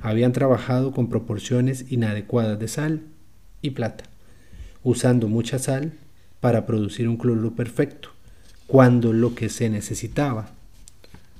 Habían 0.00 0.32
trabajado 0.32 0.92
con 0.92 1.08
proporciones 1.08 1.86
inadecuadas 1.90 2.58
de 2.58 2.68
sal 2.68 3.02
y 3.62 3.70
plata, 3.70 4.04
usando 4.82 5.28
mucha 5.28 5.58
sal 5.58 5.92
para 6.40 6.66
producir 6.66 7.08
un 7.08 7.16
cloruro 7.16 7.54
perfecto, 7.54 8.10
cuando 8.66 9.12
lo 9.12 9.34
que 9.34 9.48
se 9.48 9.70
necesitaba, 9.70 10.50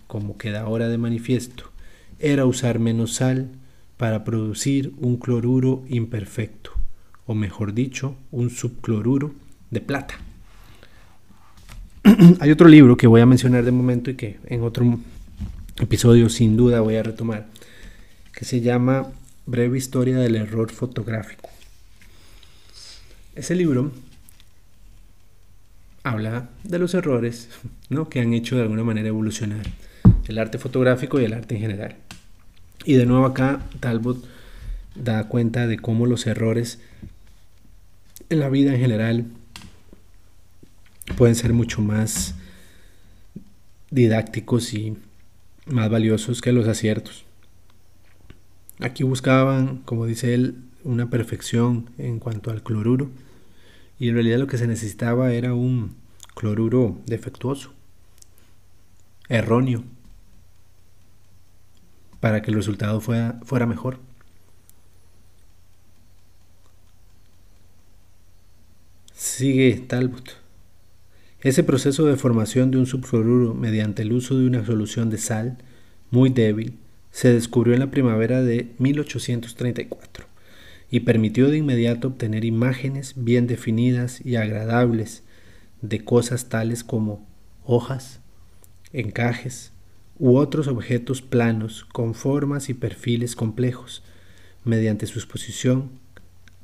como 0.06 0.38
queda 0.38 0.60
ahora 0.60 0.88
de 0.88 0.98
manifiesto, 0.98 1.64
era 2.20 2.46
usar 2.46 2.78
menos 2.78 3.14
sal 3.14 3.48
para 3.96 4.24
producir 4.24 4.92
un 4.98 5.16
cloruro 5.16 5.84
imperfecto, 5.88 6.70
o 7.26 7.34
mejor 7.34 7.74
dicho, 7.74 8.16
un 8.30 8.50
subcloruro 8.50 9.34
de 9.70 9.80
plata. 9.80 10.14
Hay 12.40 12.50
otro 12.50 12.68
libro 12.68 12.96
que 12.96 13.06
voy 13.06 13.20
a 13.20 13.26
mencionar 13.26 13.64
de 13.64 13.72
momento 13.72 14.10
y 14.10 14.14
que 14.14 14.38
en 14.46 14.62
otro 14.62 14.98
episodio 15.80 16.28
sin 16.28 16.56
duda 16.56 16.80
voy 16.80 16.96
a 16.96 17.02
retomar, 17.02 17.46
que 18.32 18.44
se 18.44 18.60
llama 18.60 19.10
Breve 19.46 19.78
Historia 19.78 20.18
del 20.18 20.36
Error 20.36 20.70
Fotográfico. 20.70 21.50
Ese 23.34 23.54
libro 23.54 23.90
habla 26.02 26.50
de 26.62 26.78
los 26.78 26.94
errores 26.94 27.48
¿no? 27.88 28.08
que 28.08 28.20
han 28.20 28.34
hecho 28.34 28.56
de 28.56 28.62
alguna 28.62 28.84
manera 28.84 29.08
evolucionar 29.08 29.66
el 30.28 30.38
arte 30.38 30.58
fotográfico 30.58 31.20
y 31.20 31.24
el 31.24 31.32
arte 31.32 31.54
en 31.54 31.60
general. 31.60 31.96
Y 32.84 32.94
de 32.94 33.06
nuevo 33.06 33.26
acá 33.26 33.60
Talbot 33.80 34.24
da 34.94 35.26
cuenta 35.28 35.66
de 35.66 35.78
cómo 35.78 36.06
los 36.06 36.26
errores 36.26 36.80
en 38.28 38.40
la 38.40 38.48
vida 38.48 38.72
en 38.74 38.80
general 38.80 39.26
pueden 41.16 41.34
ser 41.34 41.52
mucho 41.52 41.80
más 41.82 42.34
didácticos 43.90 44.74
y 44.74 44.96
más 45.66 45.90
valiosos 45.90 46.40
que 46.40 46.52
los 46.52 46.66
aciertos. 46.68 47.24
Aquí 48.80 49.04
buscaban, 49.04 49.78
como 49.84 50.06
dice 50.06 50.34
él, 50.34 50.56
una 50.82 51.08
perfección 51.08 51.90
en 51.98 52.18
cuanto 52.18 52.50
al 52.50 52.62
cloruro 52.62 53.10
y 53.98 54.08
en 54.08 54.14
realidad 54.14 54.38
lo 54.38 54.46
que 54.46 54.58
se 54.58 54.66
necesitaba 54.66 55.32
era 55.32 55.54
un 55.54 55.94
cloruro 56.34 56.98
defectuoso, 57.06 57.72
erróneo, 59.28 59.84
para 62.20 62.42
que 62.42 62.50
el 62.50 62.56
resultado 62.56 63.00
fuera, 63.00 63.38
fuera 63.44 63.66
mejor. 63.66 63.98
Sigue 69.24 69.82
Talbot. 69.88 70.36
Ese 71.40 71.64
proceso 71.64 72.04
de 72.04 72.16
formación 72.16 72.70
de 72.70 72.76
un 72.76 72.84
subfluoruro 72.84 73.54
mediante 73.54 74.02
el 74.02 74.12
uso 74.12 74.38
de 74.38 74.46
una 74.46 74.66
solución 74.66 75.08
de 75.08 75.16
sal 75.16 75.56
muy 76.10 76.28
débil 76.28 76.76
se 77.10 77.32
descubrió 77.32 77.72
en 77.72 77.80
la 77.80 77.90
primavera 77.90 78.42
de 78.42 78.68
1834 78.78 80.26
y 80.90 81.00
permitió 81.00 81.48
de 81.48 81.56
inmediato 81.56 82.08
obtener 82.08 82.44
imágenes 82.44 83.14
bien 83.16 83.46
definidas 83.46 84.20
y 84.22 84.36
agradables 84.36 85.22
de 85.80 86.04
cosas 86.04 86.50
tales 86.50 86.84
como 86.84 87.26
hojas, 87.64 88.20
encajes, 88.92 89.72
u 90.18 90.36
otros 90.36 90.68
objetos 90.68 91.22
planos 91.22 91.86
con 91.86 92.12
formas 92.12 92.68
y 92.68 92.74
perfiles 92.74 93.34
complejos 93.36 94.02
mediante 94.64 95.06
su 95.06 95.18
exposición 95.18 95.92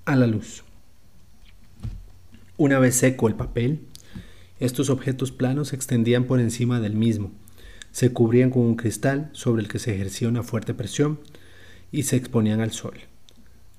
a 0.05 0.15
la 0.15 0.27
luz. 0.27 0.63
Una 2.61 2.79
vez 2.79 2.97
seco 2.97 3.27
el 3.27 3.37
papel, 3.37 3.81
estos 4.59 4.91
objetos 4.91 5.33
planos 5.33 5.69
se 5.69 5.77
extendían 5.77 6.25
por 6.25 6.41
encima 6.41 6.79
del 6.79 6.93
mismo, 6.93 7.33
se 7.91 8.13
cubrían 8.13 8.51
con 8.51 8.65
un 8.65 8.77
cristal 8.77 9.31
sobre 9.33 9.63
el 9.63 9.69
que 9.69 9.79
se 9.79 9.95
ejercía 9.95 10.29
una 10.29 10.43
fuerte 10.43 10.75
presión 10.75 11.21
y 11.91 12.03
se 12.03 12.17
exponían 12.17 12.61
al 12.61 12.73
sol. 12.73 13.01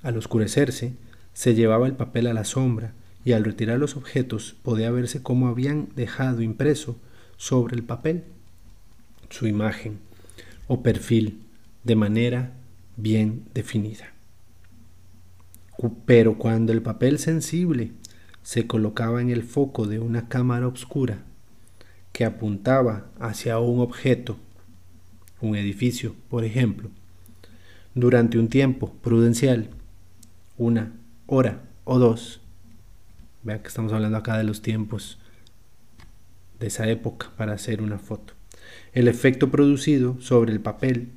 Al 0.01 0.17
oscurecerse, 0.17 0.93
se 1.31 1.53
llevaba 1.53 1.85
el 1.85 1.93
papel 1.93 2.25
a 2.25 2.33
la 2.33 2.43
sombra 2.43 2.95
y 3.23 3.33
al 3.33 3.43
retirar 3.43 3.77
los 3.77 3.95
objetos 3.95 4.55
podía 4.63 4.89
verse 4.89 5.21
cómo 5.21 5.47
habían 5.47 5.89
dejado 5.95 6.41
impreso 6.41 6.97
sobre 7.37 7.75
el 7.75 7.83
papel 7.83 8.23
su 9.29 9.45
imagen 9.45 9.99
o 10.67 10.81
perfil 10.81 11.43
de 11.83 11.95
manera 11.95 12.53
bien 12.97 13.43
definida. 13.53 14.11
Pero 16.07 16.39
cuando 16.39 16.73
el 16.73 16.81
papel 16.81 17.19
sensible 17.19 17.91
se 18.43 18.67
colocaba 18.67 19.21
en 19.21 19.29
el 19.29 19.43
foco 19.43 19.87
de 19.87 19.99
una 19.99 20.27
cámara 20.27 20.67
oscura 20.67 21.19
que 22.11 22.25
apuntaba 22.25 23.05
hacia 23.19 23.59
un 23.59 23.79
objeto, 23.79 24.37
un 25.39 25.55
edificio, 25.55 26.15
por 26.29 26.43
ejemplo, 26.43 26.89
durante 27.95 28.37
un 28.37 28.49
tiempo 28.49 28.93
prudencial, 29.01 29.69
una 30.57 30.91
hora 31.27 31.61
o 31.83 31.99
dos, 31.99 32.41
vea 33.43 33.61
que 33.61 33.67
estamos 33.67 33.93
hablando 33.93 34.17
acá 34.17 34.37
de 34.37 34.43
los 34.43 34.61
tiempos 34.61 35.17
de 36.59 36.67
esa 36.67 36.87
época 36.87 37.31
para 37.37 37.53
hacer 37.53 37.81
una 37.81 37.97
foto. 37.97 38.33
El 38.93 39.07
efecto 39.07 39.49
producido 39.49 40.19
sobre 40.21 40.51
el 40.51 40.59
papel 40.59 41.09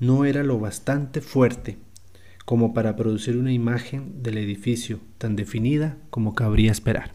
no 0.00 0.24
era 0.24 0.42
lo 0.42 0.58
bastante 0.58 1.20
fuerte 1.20 1.76
como 2.52 2.74
para 2.74 2.96
producir 2.96 3.38
una 3.38 3.50
imagen 3.50 4.22
del 4.22 4.36
edificio 4.36 5.00
tan 5.16 5.36
definida 5.36 5.96
como 6.10 6.34
cabría 6.34 6.70
esperar. 6.70 7.12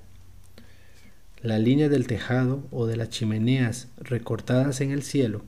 La 1.44 1.60
línea 1.60 1.90
del 1.90 2.08
tejado 2.08 2.68
o 2.72 2.88
de 2.88 2.98
las 2.98 3.12
chimeneas 3.12 3.88
recortadas 4.00 4.82
en 4.82 4.90
el 4.90 5.04
cielo 5.04 5.46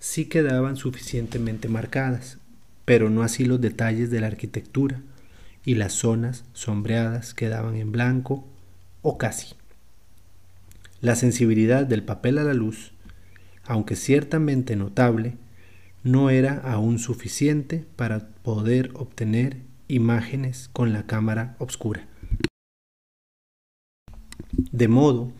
sí 0.00 0.24
quedaban 0.24 0.74
suficientemente 0.74 1.68
marcadas, 1.68 2.38
pero 2.84 3.10
no 3.10 3.22
así 3.22 3.44
los 3.44 3.60
detalles 3.60 4.10
de 4.10 4.20
la 4.20 4.26
arquitectura 4.26 5.00
y 5.64 5.76
las 5.76 5.92
zonas 5.92 6.44
sombreadas 6.52 7.32
quedaban 7.32 7.76
en 7.76 7.92
blanco 7.92 8.44
o 9.02 9.18
casi. 9.18 9.54
La 11.00 11.14
sensibilidad 11.14 11.86
del 11.86 12.02
papel 12.02 12.38
a 12.38 12.42
la 12.42 12.54
luz 12.54 12.90
aunque 13.62 13.94
ciertamente 13.94 14.74
notable, 14.74 15.34
no 16.02 16.30
era 16.30 16.58
aún 16.58 16.98
suficiente 16.98 17.84
para 17.96 18.28
poder 18.42 18.90
obtener 18.94 19.58
imágenes 19.88 20.68
con 20.72 20.92
la 20.92 21.06
cámara 21.06 21.56
oscura. 21.58 22.06
De 24.72 24.88
modo 24.88 25.32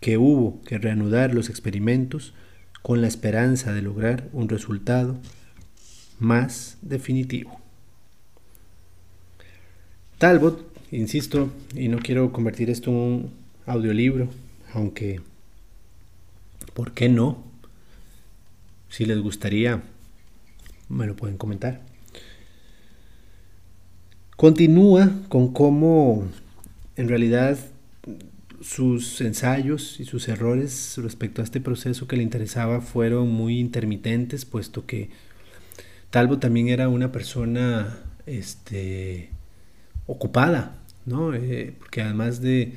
que 0.00 0.18
hubo 0.18 0.60
que 0.62 0.78
reanudar 0.78 1.34
los 1.34 1.48
experimentos 1.48 2.34
con 2.82 3.00
la 3.00 3.08
esperanza 3.08 3.72
de 3.72 3.82
lograr 3.82 4.28
un 4.32 4.48
resultado 4.48 5.18
más 6.18 6.78
definitivo. 6.82 7.60
Talbot, 10.18 10.66
insisto, 10.90 11.50
y 11.74 11.88
no 11.88 11.98
quiero 11.98 12.32
convertir 12.32 12.68
esto 12.70 12.90
en 12.90 12.96
un 12.96 13.30
audiolibro, 13.66 14.28
aunque, 14.74 15.20
¿por 16.74 16.92
qué 16.92 17.08
no? 17.08 17.42
Si 18.90 19.06
les 19.06 19.20
gustaría, 19.20 19.82
me 20.90 21.06
lo 21.06 21.16
pueden 21.16 21.38
comentar. 21.38 21.80
Continúa 24.36 25.10
con 25.28 25.52
cómo 25.52 26.28
en 26.96 27.08
realidad 27.08 27.58
sus 28.60 29.20
ensayos 29.20 30.00
y 30.00 30.04
sus 30.04 30.28
errores 30.28 30.98
respecto 30.98 31.40
a 31.40 31.44
este 31.44 31.60
proceso 31.60 32.06
que 32.06 32.16
le 32.16 32.22
interesaba 32.22 32.80
fueron 32.80 33.30
muy 33.30 33.58
intermitentes, 33.58 34.44
puesto 34.44 34.84
que 34.86 35.08
Talbo 36.10 36.38
también 36.38 36.68
era 36.68 36.88
una 36.88 37.12
persona 37.12 37.98
este, 38.26 39.30
ocupada, 40.06 40.76
¿no? 41.06 41.34
Eh, 41.34 41.74
porque 41.78 42.02
además 42.02 42.40
de 42.40 42.74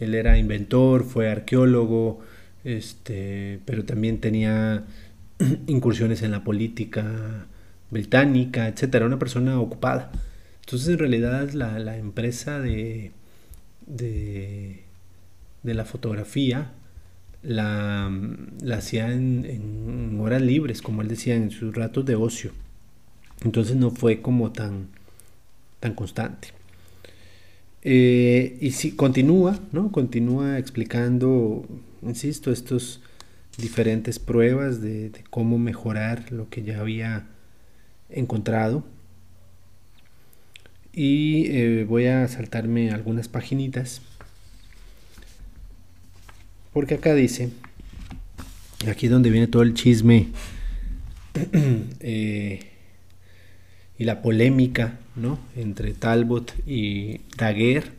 él 0.00 0.14
era 0.14 0.38
inventor, 0.38 1.04
fue 1.04 1.30
arqueólogo, 1.30 2.20
este, 2.64 3.60
pero 3.64 3.84
también 3.84 4.18
tenía 4.18 4.84
incursiones 5.66 6.22
en 6.22 6.32
la 6.32 6.44
política 6.44 7.46
británica, 7.92 8.66
etcétera, 8.66 9.06
una 9.06 9.18
persona 9.20 9.60
ocupada. 9.60 10.10
Entonces, 10.60 10.88
en 10.88 10.98
realidad, 10.98 11.50
la, 11.52 11.78
la 11.78 11.96
empresa 11.96 12.60
de, 12.60 13.12
de, 13.86 14.84
la 15.62 15.84
fotografía 15.84 16.72
la, 17.42 18.10
la 18.60 18.76
hacía 18.76 19.12
en, 19.12 20.18
horas 20.20 20.42
libres, 20.42 20.82
como 20.82 21.02
él 21.02 21.08
decía, 21.08 21.36
en 21.36 21.50
sus 21.50 21.74
ratos 21.74 22.04
de 22.06 22.16
ocio. 22.16 22.52
Entonces, 23.44 23.76
no 23.76 23.90
fue 23.90 24.22
como 24.22 24.52
tan, 24.52 24.88
tan 25.78 25.94
constante. 25.94 26.48
Eh, 27.82 28.58
y 28.60 28.70
si 28.72 28.92
continúa, 28.92 29.58
¿no? 29.72 29.90
Continúa 29.92 30.58
explicando, 30.58 31.66
insisto, 32.02 32.52
estos 32.52 33.00
diferentes 33.58 34.18
pruebas 34.18 34.80
de, 34.80 35.12
cómo 35.30 35.58
mejorar 35.58 36.32
lo 36.32 36.48
que 36.48 36.62
ya 36.62 36.80
había 36.80 37.26
encontrado. 38.14 38.84
y 40.94 41.46
eh, 41.46 41.84
voy 41.88 42.06
a 42.06 42.28
saltarme 42.28 42.90
algunas 42.90 43.26
paginitas 43.26 44.02
porque 46.72 46.94
acá 46.94 47.14
dice 47.14 47.50
aquí 48.86 49.08
donde 49.08 49.30
viene 49.30 49.46
todo 49.46 49.62
el 49.62 49.74
chisme 49.74 50.28
eh, 52.00 52.70
y 53.98 54.04
la 54.04 54.20
polémica 54.22 54.98
¿no? 55.16 55.38
entre 55.56 55.94
Talbot 55.94 56.54
y 56.66 57.20
Daguerre 57.36 57.90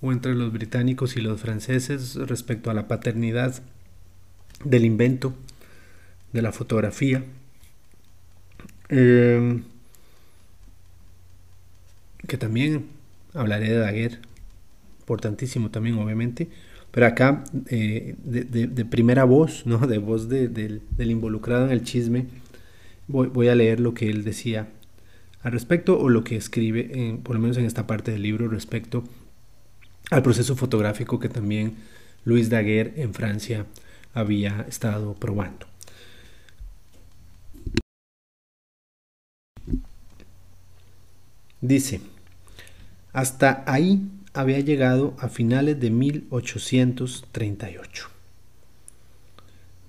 o 0.00 0.12
entre 0.12 0.34
los 0.34 0.52
británicos 0.52 1.16
y 1.16 1.20
los 1.20 1.40
franceses 1.40 2.14
respecto 2.16 2.70
a 2.70 2.74
la 2.74 2.88
paternidad 2.88 3.62
del 4.64 4.84
invento 4.84 5.34
de 6.32 6.42
la 6.42 6.52
fotografía. 6.52 7.24
Eh, 8.88 9.60
que 12.26 12.36
también 12.36 12.86
hablaré 13.34 13.70
de 13.70 13.78
Daguerre, 13.78 14.18
importantísimo 15.00 15.70
también 15.70 15.98
obviamente, 15.98 16.48
pero 16.90 17.06
acá 17.06 17.44
eh, 17.68 18.14
de, 18.24 18.84
primera 18.84 19.24
voz, 19.24 19.66
¿no? 19.66 19.78
de 19.78 19.98
voz 19.98 20.28
del 20.28 20.80
involucrado 20.98 21.66
en 21.66 21.72
el 21.72 21.82
chisme, 21.82 22.26
voy, 23.08 23.28
voy, 23.28 23.48
a 23.48 23.54
leer 23.54 23.80
lo 23.80 23.94
que 23.94 24.08
él 24.08 24.24
decía 24.24 24.68
al 25.42 25.52
respecto 25.52 25.98
o 25.98 26.08
lo 26.08 26.24
que 26.24 26.36
escribe, 26.36 27.18
por 27.22 27.36
lo 27.36 27.42
menos 27.42 27.58
en 27.58 27.66
esta 27.66 27.86
parte 27.86 28.12
del 28.12 28.22
libro, 28.22 28.48
respecto 28.48 29.04
al 30.10 30.22
proceso 30.22 30.56
fotográfico 30.56 31.18
que 31.18 31.28
también 31.28 31.74
Luis 32.24 32.48
Daguerre 32.48 32.94
en 32.96 33.12
Francia 33.12 33.66
había 34.14 34.64
estado 34.68 35.14
probando. 35.14 35.66
Dice, 41.64 42.00
hasta 43.14 43.64
ahí 43.66 44.02
había 44.34 44.60
llegado 44.60 45.16
a 45.18 45.30
finales 45.30 45.80
de 45.80 45.88
1838. 45.88 48.08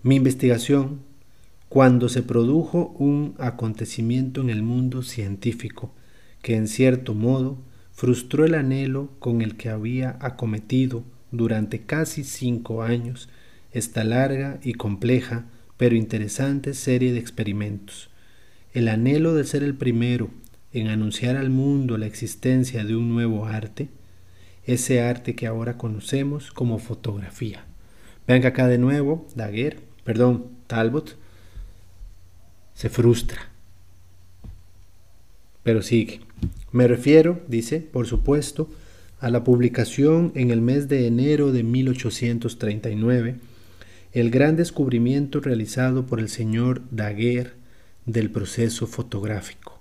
Mi 0.01 0.15
investigación, 0.15 1.01
cuando 1.67 2.07
se 2.07 2.23
produjo 2.23 2.95
un 2.97 3.35
acontecimiento 3.39 4.39
en 4.39 4.51
el 4.51 4.63
mundo 4.63 5.03
científico 5.03 5.91
que 6.41 6.55
en 6.55 6.69
cierto 6.69 7.13
modo 7.13 7.57
frustró 7.91 8.45
el 8.45 8.55
anhelo 8.55 9.09
con 9.19 9.41
el 9.41 9.57
que 9.57 9.67
había 9.67 10.17
acometido 10.21 11.03
durante 11.31 11.81
casi 11.81 12.23
cinco 12.23 12.83
años 12.83 13.27
esta 13.73 14.05
larga 14.05 14.61
y 14.63 14.75
compleja 14.75 15.43
pero 15.75 15.97
interesante 15.97 16.73
serie 16.73 17.11
de 17.11 17.19
experimentos. 17.19 18.09
El 18.73 18.87
anhelo 18.87 19.35
de 19.35 19.43
ser 19.43 19.61
el 19.61 19.75
primero 19.75 20.29
en 20.75 20.89
anunciar 20.89 21.37
al 21.37 21.49
mundo 21.49 21.97
la 21.97 22.05
existencia 22.05 22.83
de 22.83 22.97
un 22.97 23.07
nuevo 23.07 23.45
arte, 23.45 23.87
ese 24.65 25.01
arte 25.01 25.33
que 25.33 25.47
ahora 25.47 25.77
conocemos 25.77 26.51
como 26.51 26.79
fotografía. 26.79 27.63
Vean 28.27 28.41
que 28.41 28.47
acá 28.47 28.67
de 28.67 28.77
nuevo, 28.77 29.25
Daguerre, 29.35 29.79
perdón, 30.03 30.47
Talbot, 30.67 31.15
se 32.73 32.89
frustra. 32.89 33.47
Pero 35.63 35.81
sigue. 35.81 36.19
Me 36.73 36.89
refiero, 36.89 37.41
dice, 37.47 37.79
por 37.79 38.05
supuesto, 38.05 38.69
a 39.21 39.29
la 39.29 39.45
publicación 39.45 40.33
en 40.35 40.51
el 40.51 40.59
mes 40.59 40.89
de 40.89 41.07
enero 41.07 41.53
de 41.53 41.63
1839, 41.63 43.35
el 44.11 44.29
gran 44.29 44.57
descubrimiento 44.57 45.39
realizado 45.39 46.05
por 46.05 46.19
el 46.19 46.27
señor 46.27 46.81
Daguerre 46.91 47.53
del 48.05 48.29
proceso 48.29 48.87
fotográfico 48.87 49.74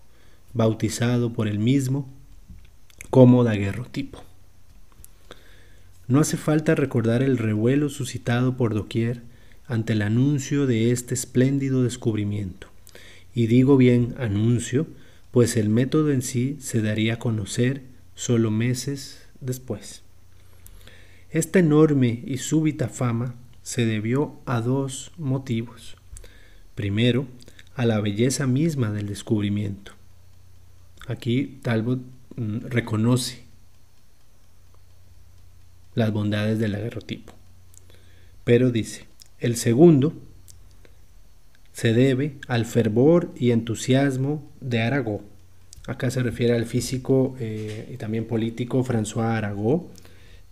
bautizado 0.55 1.33
por 1.33 1.49
él 1.49 1.59
mismo 1.59 2.09
como 3.11 3.45
daguerrotipo. 3.45 4.23
No 6.07 6.21
hace 6.21 6.37
falta 6.37 6.75
recordar 6.75 7.23
el 7.23 7.39
revuelo 7.39 7.89
suscitado 7.89 8.57
por 8.57 8.75
doquier 8.75 9.23
ante 9.67 9.95
el 9.95 10.03
anuncio 10.03 10.67
de 10.67 10.91
este 10.91 11.15
espléndido 11.15 11.83
descubrimiento. 11.83 12.69
Y 13.35 13.47
digo 13.47 13.77
bien 13.77 14.15
anuncio, 14.19 14.87
pues 15.31 15.57
el 15.57 15.69
método 15.69 16.13
en 16.13 16.23
sí 16.23 16.57
se 16.61 16.83
daría 16.83 17.15
a 17.15 17.19
conocer 17.19 17.83
solo 18.15 18.51
meses 18.51 19.27
después. 19.41 20.03
Esta 21.31 21.59
enorme 21.59 22.23
y 22.27 22.39
súbita 22.39 22.89
fama 22.89 23.35
se 23.63 23.87
debió 23.87 24.39
a 24.47 24.61
dos 24.61 25.11
motivos. 25.19 25.97
Primero, 26.75 27.27
a 27.75 27.87
la 27.87 28.01
belleza 28.01 28.47
misma 28.47 28.93
del 28.93 29.09
descubrimiento. 29.09 29.94
Aquí 31.07 31.59
Talbot 31.63 32.01
mm, 32.37 32.59
reconoce 32.67 33.45
las 35.95 36.13
bondades 36.13 36.59
del 36.59 36.75
agarrotipo. 36.75 37.33
Pero 38.45 38.71
dice, 38.71 39.07
el 39.39 39.57
segundo 39.57 40.15
se 41.73 41.93
debe 41.93 42.37
al 42.47 42.67
fervor 42.67 43.33
y 43.37 43.51
entusiasmo 43.51 44.49
de 44.61 44.81
Arago. 44.81 45.23
Acá 45.87 46.11
se 46.11 46.23
refiere 46.23 46.55
al 46.55 46.67
físico 46.67 47.37
eh, 47.41 47.91
y 47.93 47.97
también 47.97 48.27
político 48.27 48.85
François 48.85 49.37
Arago, 49.37 49.91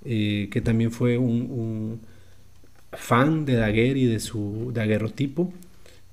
eh, 0.05 0.49
que 0.51 0.61
también 0.61 0.91
fue 0.91 1.17
un, 1.17 2.01
fan 2.93 3.47
de 3.47 3.55
Daguerre 3.55 4.01
y 4.01 4.07
de 4.07 4.21
su 4.21 4.71
daguerrotipo, 4.75 5.51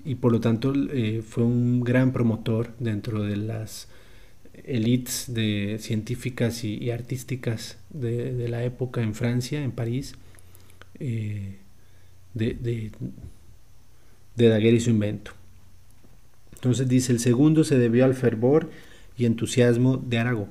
y 0.06 0.16
por 0.16 0.32
lo 0.32 0.40
tanto 0.40 0.74
eh, 0.94 1.22
fue 1.28 1.44
un 1.44 1.82
gran 1.82 2.14
promotor 2.14 2.74
dentro 2.80 3.24
de 3.24 3.36
las 3.36 3.90
elites 4.54 5.26
de 5.28 5.78
científicas 5.80 6.64
y, 6.64 6.92
artísticas 6.92 7.78
de, 7.90 8.48
la 8.50 8.64
época 8.64 9.02
en 9.02 9.16
Francia, 9.16 9.64
en 9.64 9.72
París, 9.72 10.16
eh, 11.00 11.58
de, 12.34 12.92
de, 14.36 14.50
Daguerre 14.50 14.78
y 14.78 14.80
su 14.80 14.90
invento. 14.90 15.32
Entonces 16.54 16.88
dice, 16.88 17.12
el 17.12 17.20
segundo 17.20 17.64
se 17.64 17.78
debió 17.78 18.06
al 18.06 18.14
fervor 18.14 18.70
y 19.18 19.26
entusiasmo 19.26 19.98
de 19.98 20.20
Arago, 20.20 20.48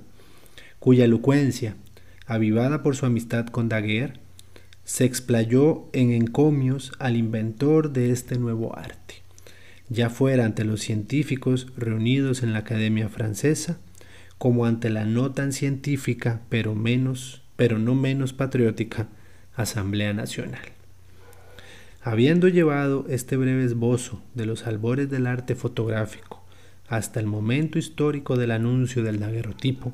cuya 0.78 1.05
elocuencia, 1.05 1.76
avivada 2.26 2.82
por 2.82 2.96
su 2.96 3.07
amistad 3.07 3.46
con 3.46 3.68
Daguerre, 3.68 4.14
se 4.84 5.05
explayó 5.05 5.90
en 5.92 6.12
encomios 6.12 6.92
al 6.99 7.16
inventor 7.16 7.92
de 7.92 8.11
este 8.11 8.38
nuevo 8.38 8.76
arte, 8.76 9.16
ya 9.90 10.09
fuera 10.09 10.46
ante 10.46 10.64
los 10.64 10.80
científicos 10.80 11.66
reunidos 11.76 12.42
en 12.42 12.55
la 12.55 12.61
Academia 12.61 13.11
Francesa, 13.11 13.78
como 14.39 14.66
ante 14.66 14.89
la 14.89 15.05
no 15.05 15.32
tan 15.32 15.53
científica, 15.53 16.41
pero 16.49 16.74
menos, 16.74 17.43
pero 17.57 17.78
no 17.78 17.95
menos 17.95 18.32
patriótica, 18.32 19.09
Asamblea 19.55 20.14
Nacional. 20.14 20.62
Habiendo 22.01 22.49
llevado 22.49 23.05
este 23.09 23.36
breve 23.36 23.64
esbozo 23.64 24.22
de 24.34 24.47
los 24.47 24.66
albores 24.66 25.11
del 25.11 25.26
arte 25.26 25.57
fotográfico 25.57 26.45
hasta 26.89 27.20
el 27.20 27.26
momento 27.26 27.78
histórico 27.78 28.36
del 28.36 28.53
anuncio 28.53 29.03
del 29.03 29.18
daguerrotipo, 29.18 29.93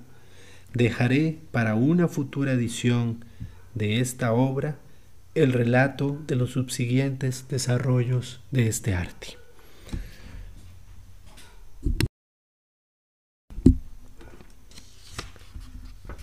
dejaré 0.75 1.39
para 1.51 1.75
una 1.75 2.07
futura 2.07 2.53
edición 2.53 3.25
de 3.75 4.01
esta 4.01 4.33
obra 4.33 4.77
el 5.35 5.53
relato 5.53 6.21
de 6.27 6.37
los 6.37 6.51
subsiguientes 6.51 7.47
desarrollos 7.49 8.41
de 8.53 8.69
este 8.69 8.95
arte. 8.95 9.44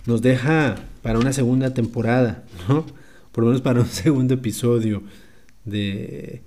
Nos 0.06 0.22
deja 0.22 0.76
para 1.02 1.18
una 1.18 1.32
segunda 1.32 1.74
temporada, 1.74 2.44
¿no? 2.68 2.86
Por 3.32 3.44
lo 3.44 3.50
menos 3.50 3.62
para 3.62 3.80
un 3.80 3.86
segundo 3.88 4.34
episodio 4.34 5.02
de, 5.64 6.42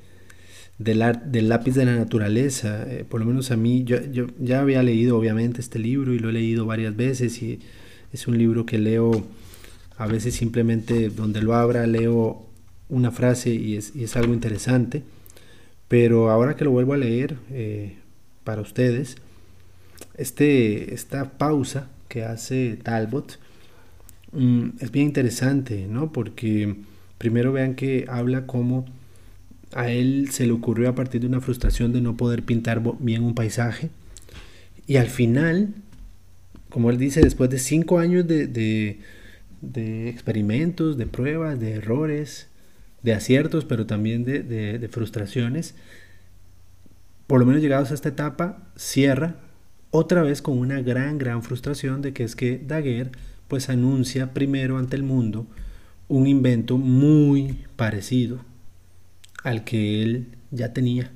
del, 0.77 1.49
lápiz 1.49 1.73
de 1.73 1.85
la 1.85 1.95
naturaleza. 1.95 2.85
Eh, 2.89 3.05
por 3.07 3.19
lo 3.19 3.25
menos 3.25 3.51
a 3.51 3.57
mí, 3.57 3.83
yo, 3.83 4.03
yo, 4.11 4.27
ya 4.39 4.61
había 4.61 4.83
leído 4.83 5.17
obviamente 5.17 5.61
este 5.61 5.79
libro 5.79 6.13
y 6.13 6.19
lo 6.19 6.29
he 6.29 6.33
leído 6.33 6.65
varias 6.65 6.95
veces 6.95 7.41
y 7.41 7.59
es 8.13 8.27
un 8.27 8.37
libro 8.37 8.65
que 8.65 8.77
leo 8.77 9.25
a 9.97 10.07
veces 10.07 10.35
simplemente 10.35 11.09
donde 11.09 11.41
lo 11.41 11.53
abra 11.53 11.87
leo 11.87 12.45
una 12.89 13.11
frase 13.11 13.53
y 13.53 13.77
es, 13.77 13.95
es 13.95 14.15
algo 14.15 14.33
interesante. 14.33 15.03
Pero 15.87 16.29
ahora 16.29 16.55
que 16.55 16.65
lo 16.65 16.71
vuelvo 16.71 16.93
a 16.93 16.97
leer 16.97 17.37
eh, 17.51 17.95
para 18.43 18.61
ustedes, 18.61 19.17
este, 20.17 20.93
esta 20.93 21.37
pausa 21.37 21.89
que 22.07 22.23
hace 22.23 22.77
Talbot 22.81 23.39
Mm, 24.35 24.71
es 24.81 24.91
bien 24.91 25.07
interesante, 25.07 25.87
¿no? 25.89 26.11
Porque 26.11 26.75
primero 27.17 27.53
vean 27.53 27.75
que 27.75 28.05
habla 28.09 28.45
como 28.45 28.85
a 29.73 29.89
él 29.89 30.29
se 30.31 30.45
le 30.45 30.51
ocurrió 30.51 30.89
a 30.89 30.95
partir 30.95 31.21
de 31.21 31.27
una 31.27 31.41
frustración 31.41 31.93
de 31.93 32.01
no 32.01 32.17
poder 32.17 32.43
pintar 32.43 32.81
bien 32.99 33.23
un 33.23 33.33
paisaje. 33.33 33.89
Y 34.87 34.97
al 34.97 35.07
final, 35.07 35.69
como 36.69 36.89
él 36.91 36.97
dice, 36.97 37.21
después 37.21 37.49
de 37.49 37.59
cinco 37.59 37.99
años 37.99 38.27
de, 38.27 38.47
de, 38.47 40.09
experimentos, 40.09 40.97
de 40.97 41.07
pruebas, 41.07 41.59
de 41.59 41.73
errores, 41.73 42.47
de 43.03 43.13
aciertos, 43.13 43.65
pero 43.65 43.85
también 43.85 44.25
de, 44.25 44.43
de 44.43 44.87
frustraciones, 44.89 45.75
por 47.27 47.39
lo 47.39 47.45
menos 47.45 47.61
llegados 47.61 47.91
a 47.91 47.93
esta 47.93 48.09
etapa, 48.09 48.59
cierra 48.75 49.35
otra 49.91 50.23
vez 50.23 50.41
con 50.41 50.57
una 50.57 50.81
gran, 50.81 51.17
gran 51.17 51.41
frustración 51.41 52.01
de 52.01 52.13
que 52.13 52.23
es 52.23 52.35
que 52.35 52.59
Daguerre 52.59 53.11
pues 53.47 53.69
anuncia 53.69 54.33
primero 54.33 54.77
ante 54.77 54.95
el 54.95 55.03
mundo 55.03 55.45
un 56.07 56.27
invento 56.27 56.77
muy 56.77 57.65
parecido 57.75 58.39
al 59.43 59.63
que 59.63 60.03
él 60.03 60.27
ya 60.51 60.73
tenía. 60.73 61.11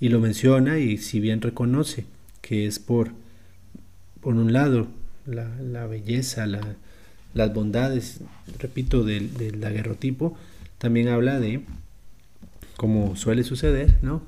Y 0.00 0.08
lo 0.08 0.20
menciona 0.20 0.78
y 0.78 0.98
si 0.98 1.20
bien 1.20 1.40
reconoce 1.40 2.04
que 2.40 2.66
es 2.66 2.78
por, 2.78 3.10
por 4.20 4.34
un 4.34 4.52
lado, 4.52 4.88
la, 5.26 5.86
belleza, 5.86 6.46
las 6.46 7.54
bondades, 7.54 8.20
repito, 8.58 9.04
del, 9.04 9.34
del 9.34 9.60
daguerrotipo, 9.60 10.36
también 10.78 11.08
habla 11.08 11.40
de, 11.40 11.62
como 12.76 13.16
suele 13.16 13.42
suceder, 13.42 13.98
¿no? 14.02 14.22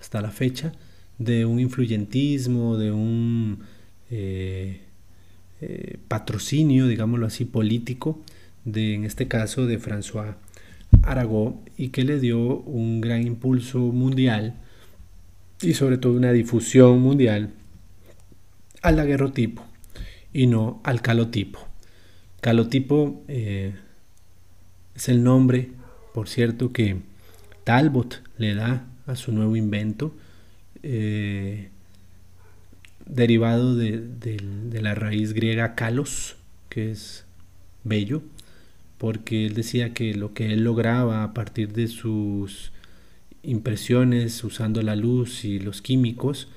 Hasta 0.00 0.20
la 0.20 0.30
fecha, 0.30 0.72
de 1.18 1.44
un 1.44 1.60
influyentismo, 1.60 2.76
de 2.76 2.90
un 2.90 3.60
eh, 4.10 4.80
eh, 5.60 5.98
patrocinio, 6.08 6.86
digámoslo 6.86 7.26
así, 7.26 7.44
político, 7.44 8.20
de, 8.64 8.94
en 8.94 9.04
este 9.04 9.28
caso 9.28 9.66
de 9.66 9.78
François 9.78 10.36
Arago, 11.02 11.62
y 11.76 11.88
que 11.88 12.04
le 12.04 12.20
dio 12.20 12.38
un 12.38 13.00
gran 13.00 13.26
impulso 13.26 13.78
mundial 13.78 14.54
y 15.62 15.74
sobre 15.74 15.98
todo 15.98 16.14
una 16.14 16.32
difusión 16.32 17.00
mundial 17.00 17.50
al 18.82 18.96
daguerrotipo 18.96 19.64
y 20.32 20.46
no 20.46 20.80
al 20.84 21.02
calotipo. 21.02 21.60
Calotipo 22.40 23.22
eh, 23.28 23.74
es 24.94 25.08
el 25.08 25.22
nombre, 25.22 25.70
por 26.14 26.28
cierto, 26.28 26.72
que 26.72 26.96
Talbot 27.64 28.22
le 28.38 28.54
da 28.54 28.86
a 29.06 29.16
su 29.16 29.32
nuevo 29.32 29.56
invento, 29.56 30.14
eh, 30.82 31.70
derivado 33.10 33.74
de, 33.74 33.98
de, 33.98 34.80
la 34.80 34.94
raíz 34.94 35.32
griega 35.32 35.74
kalos, 35.74 36.36
que 36.68 36.90
es 36.90 37.24
bello, 37.84 38.22
porque 38.98 39.46
él 39.46 39.54
decía 39.54 39.92
que 39.92 40.14
lo 40.14 40.32
que 40.32 40.52
él 40.52 40.64
lograba 40.64 41.24
a 41.24 41.34
partir 41.34 41.72
de 41.72 41.88
sus 41.88 42.72
impresiones 43.42 44.42
usando 44.44 44.82
la 44.82 44.96
luz 44.96 45.44
y 45.44 45.58
los 45.58 45.82
químicos 45.82 46.48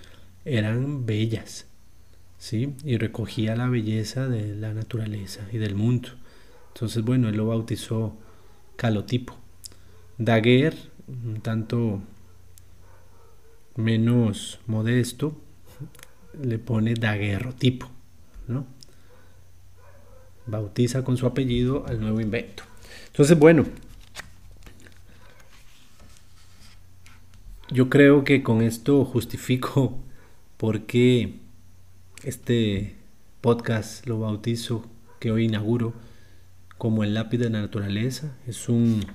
eran 0.45 1.05
bellas, 1.05 1.67
¿sí? 2.37 2.73
Y 2.83 2.97
recogía 2.97 3.55
la 3.55 3.69
belleza 3.69 4.27
de 4.27 4.55
la 4.55 4.73
naturaleza 4.73 5.47
y 5.51 5.57
del 5.57 5.75
mundo. 5.75 6.09
Entonces, 6.73 7.03
bueno, 7.03 7.29
él 7.29 7.37
lo 7.37 7.47
bautizó 7.47 8.17
calotipo. 8.75 9.37
Daguerre, 10.17 10.77
un 11.07 11.41
tanto 11.41 12.01
menos 13.75 14.59
modesto, 14.67 15.35
le 16.41 16.57
pone 16.59 16.93
daguerrotipo, 16.93 17.89
¿no? 18.47 18.65
Bautiza 20.45 21.03
con 21.03 21.17
su 21.17 21.25
apellido 21.25 21.85
al 21.87 21.99
nuevo 21.99 22.19
invento. 22.19 22.63
Entonces, 23.07 23.37
bueno, 23.37 23.65
yo 27.69 27.89
creo 27.89 28.23
que 28.23 28.43
con 28.43 28.61
esto 28.61 29.05
justifico 29.05 29.97
por 30.57 30.81
qué 30.85 31.35
este 32.23 32.95
podcast 33.41 34.07
lo 34.07 34.19
bautizo, 34.19 34.85
que 35.19 35.31
hoy 35.31 35.45
inauguro, 35.45 35.93
como 36.77 37.03
el 37.03 37.13
lápiz 37.13 37.37
de 37.37 37.49
la 37.49 37.61
naturaleza. 37.61 38.35
Es 38.47 38.69
un 38.69 39.05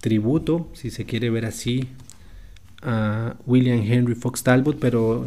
tributo, 0.00 0.70
si 0.74 0.90
se 0.90 1.06
quiere 1.06 1.30
ver 1.30 1.46
así, 1.46 1.88
a 2.82 3.36
William 3.46 3.80
Henry 3.80 4.14
Fox 4.14 4.42
Talbot, 4.42 4.78
pero 4.78 5.24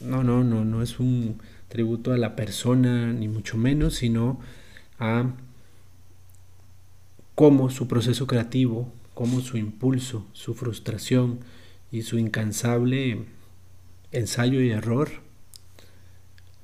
no, 0.00 0.24
no, 0.24 0.44
no, 0.44 0.64
no 0.64 0.82
es 0.82 0.98
un 0.98 1.40
tributo 1.68 2.12
a 2.12 2.18
la 2.18 2.34
persona, 2.34 3.12
ni 3.12 3.28
mucho 3.28 3.56
menos, 3.56 3.94
sino 3.94 4.40
a 4.98 5.30
cómo 7.34 7.70
su 7.70 7.86
proceso 7.86 8.26
creativo, 8.26 8.92
cómo 9.14 9.40
su 9.40 9.56
impulso, 9.56 10.26
su 10.32 10.54
frustración 10.54 11.40
y 11.92 12.02
su 12.02 12.18
incansable 12.18 13.24
ensayo 14.12 14.60
y 14.60 14.70
error 14.70 15.10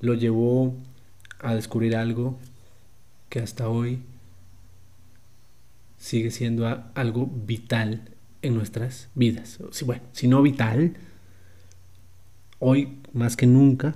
lo 0.01 0.15
llevó 0.15 0.75
a 1.39 1.55
descubrir 1.55 1.97
algo 1.97 2.39
que 3.29 3.41
hasta 3.41 3.69
hoy 3.69 4.01
sigue 5.99 6.31
siendo 6.31 6.67
algo 6.95 7.27
vital 7.27 8.16
en 8.47 8.55
nuestras 8.55 9.09
vidas. 9.15 9.59
Bueno, 9.85 10.03
si 10.13 10.29
no 10.29 10.43
vital, 10.43 10.97
hoy 12.59 12.99
más 13.13 13.37
que 13.37 13.47
nunca 13.47 13.95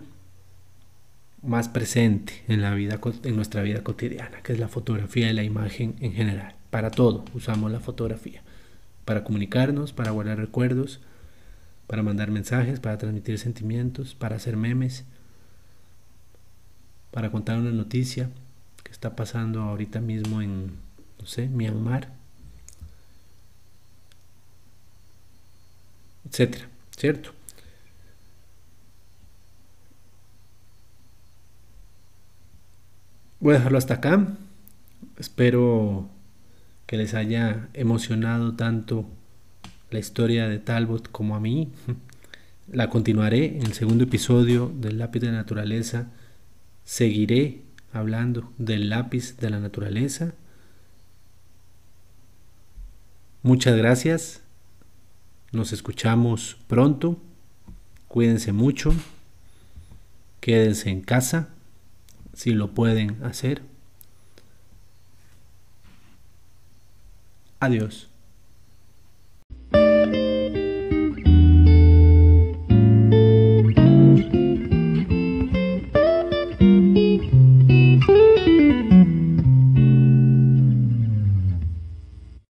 más 1.42 1.68
presente 1.68 2.44
en 2.48 2.61
la 2.61 2.74
vida 2.74 3.01
en 3.24 3.36
nuestra 3.36 3.62
vida 3.62 3.82
cotidiana, 3.82 4.42
que 4.42 4.53
es 4.53 4.59
la 4.59 4.68
fotografía 4.68 5.30
y 5.30 5.32
la 5.32 5.42
imagen 5.42 5.96
en 6.01 6.12
general. 6.12 6.55
Para 6.70 6.90
todo 6.90 7.24
usamos 7.34 7.70
la 7.72 7.80
fotografía, 7.80 8.42
para 9.05 9.24
comunicarnos, 9.24 9.92
para 9.92 10.11
guardar 10.11 10.38
recuerdos, 10.38 11.01
para 11.86 12.03
mandar 12.03 12.30
mensajes, 12.30 12.78
para 12.78 12.98
transmitir 12.98 13.38
sentimientos, 13.38 14.14
para 14.14 14.36
hacer 14.36 14.57
memes, 14.57 15.05
para 17.11 17.30
contar 17.30 17.59
una 17.59 17.72
noticia 17.72 18.30
que 18.84 18.92
está 18.92 19.16
pasando 19.16 19.62
ahorita 19.62 20.01
mismo 20.01 20.42
en, 20.42 20.72
no 21.18 21.26
sé, 21.26 21.48
Myanmar, 21.48 22.20
etcétera, 26.31 26.68
¿cierto? 26.97 27.33
Voy 33.41 33.55
a 33.55 33.59
dejarlo 33.59 33.78
hasta 33.78 33.95
acá. 33.95 34.26
Espero 35.18 36.09
que 36.87 36.97
les 36.97 37.14
haya 37.14 37.68
emocionado 37.74 38.55
tanto 38.55 39.07
la 39.91 39.99
historia 39.99 40.49
de 40.49 40.59
Talbot 40.59 41.11
como 41.11 41.37
a 41.37 41.41
mí. 41.41 41.72
La 42.70 42.89
continuaré 42.89 43.57
en 43.57 43.66
el 43.66 43.72
segundo 43.72 44.05
episodio 44.05 44.72
del 44.72 44.99
lápiz 44.99 45.20
de 45.20 45.26
la 45.26 45.33
naturaleza. 45.33 46.07
Seguiré 46.85 47.62
hablando 47.93 48.53
del 48.59 48.91
lápiz 48.91 49.37
de 49.39 49.51
la 49.51 49.59
naturaleza. 49.59 50.35
Muchas 53.43 53.76
gracias. 53.76 54.43
Nos 55.53 55.72
escuchamos 55.72 56.57
pronto. 56.66 57.18
Cuídense 58.09 58.53
mucho. 58.53 58.92
Quédense 60.40 60.90
en 60.90 61.01
casa 61.01 61.48
si 62.34 62.51
lo 62.53 62.72
pueden 62.72 63.22
hacer. 63.24 63.62
Adiós. 67.61 68.09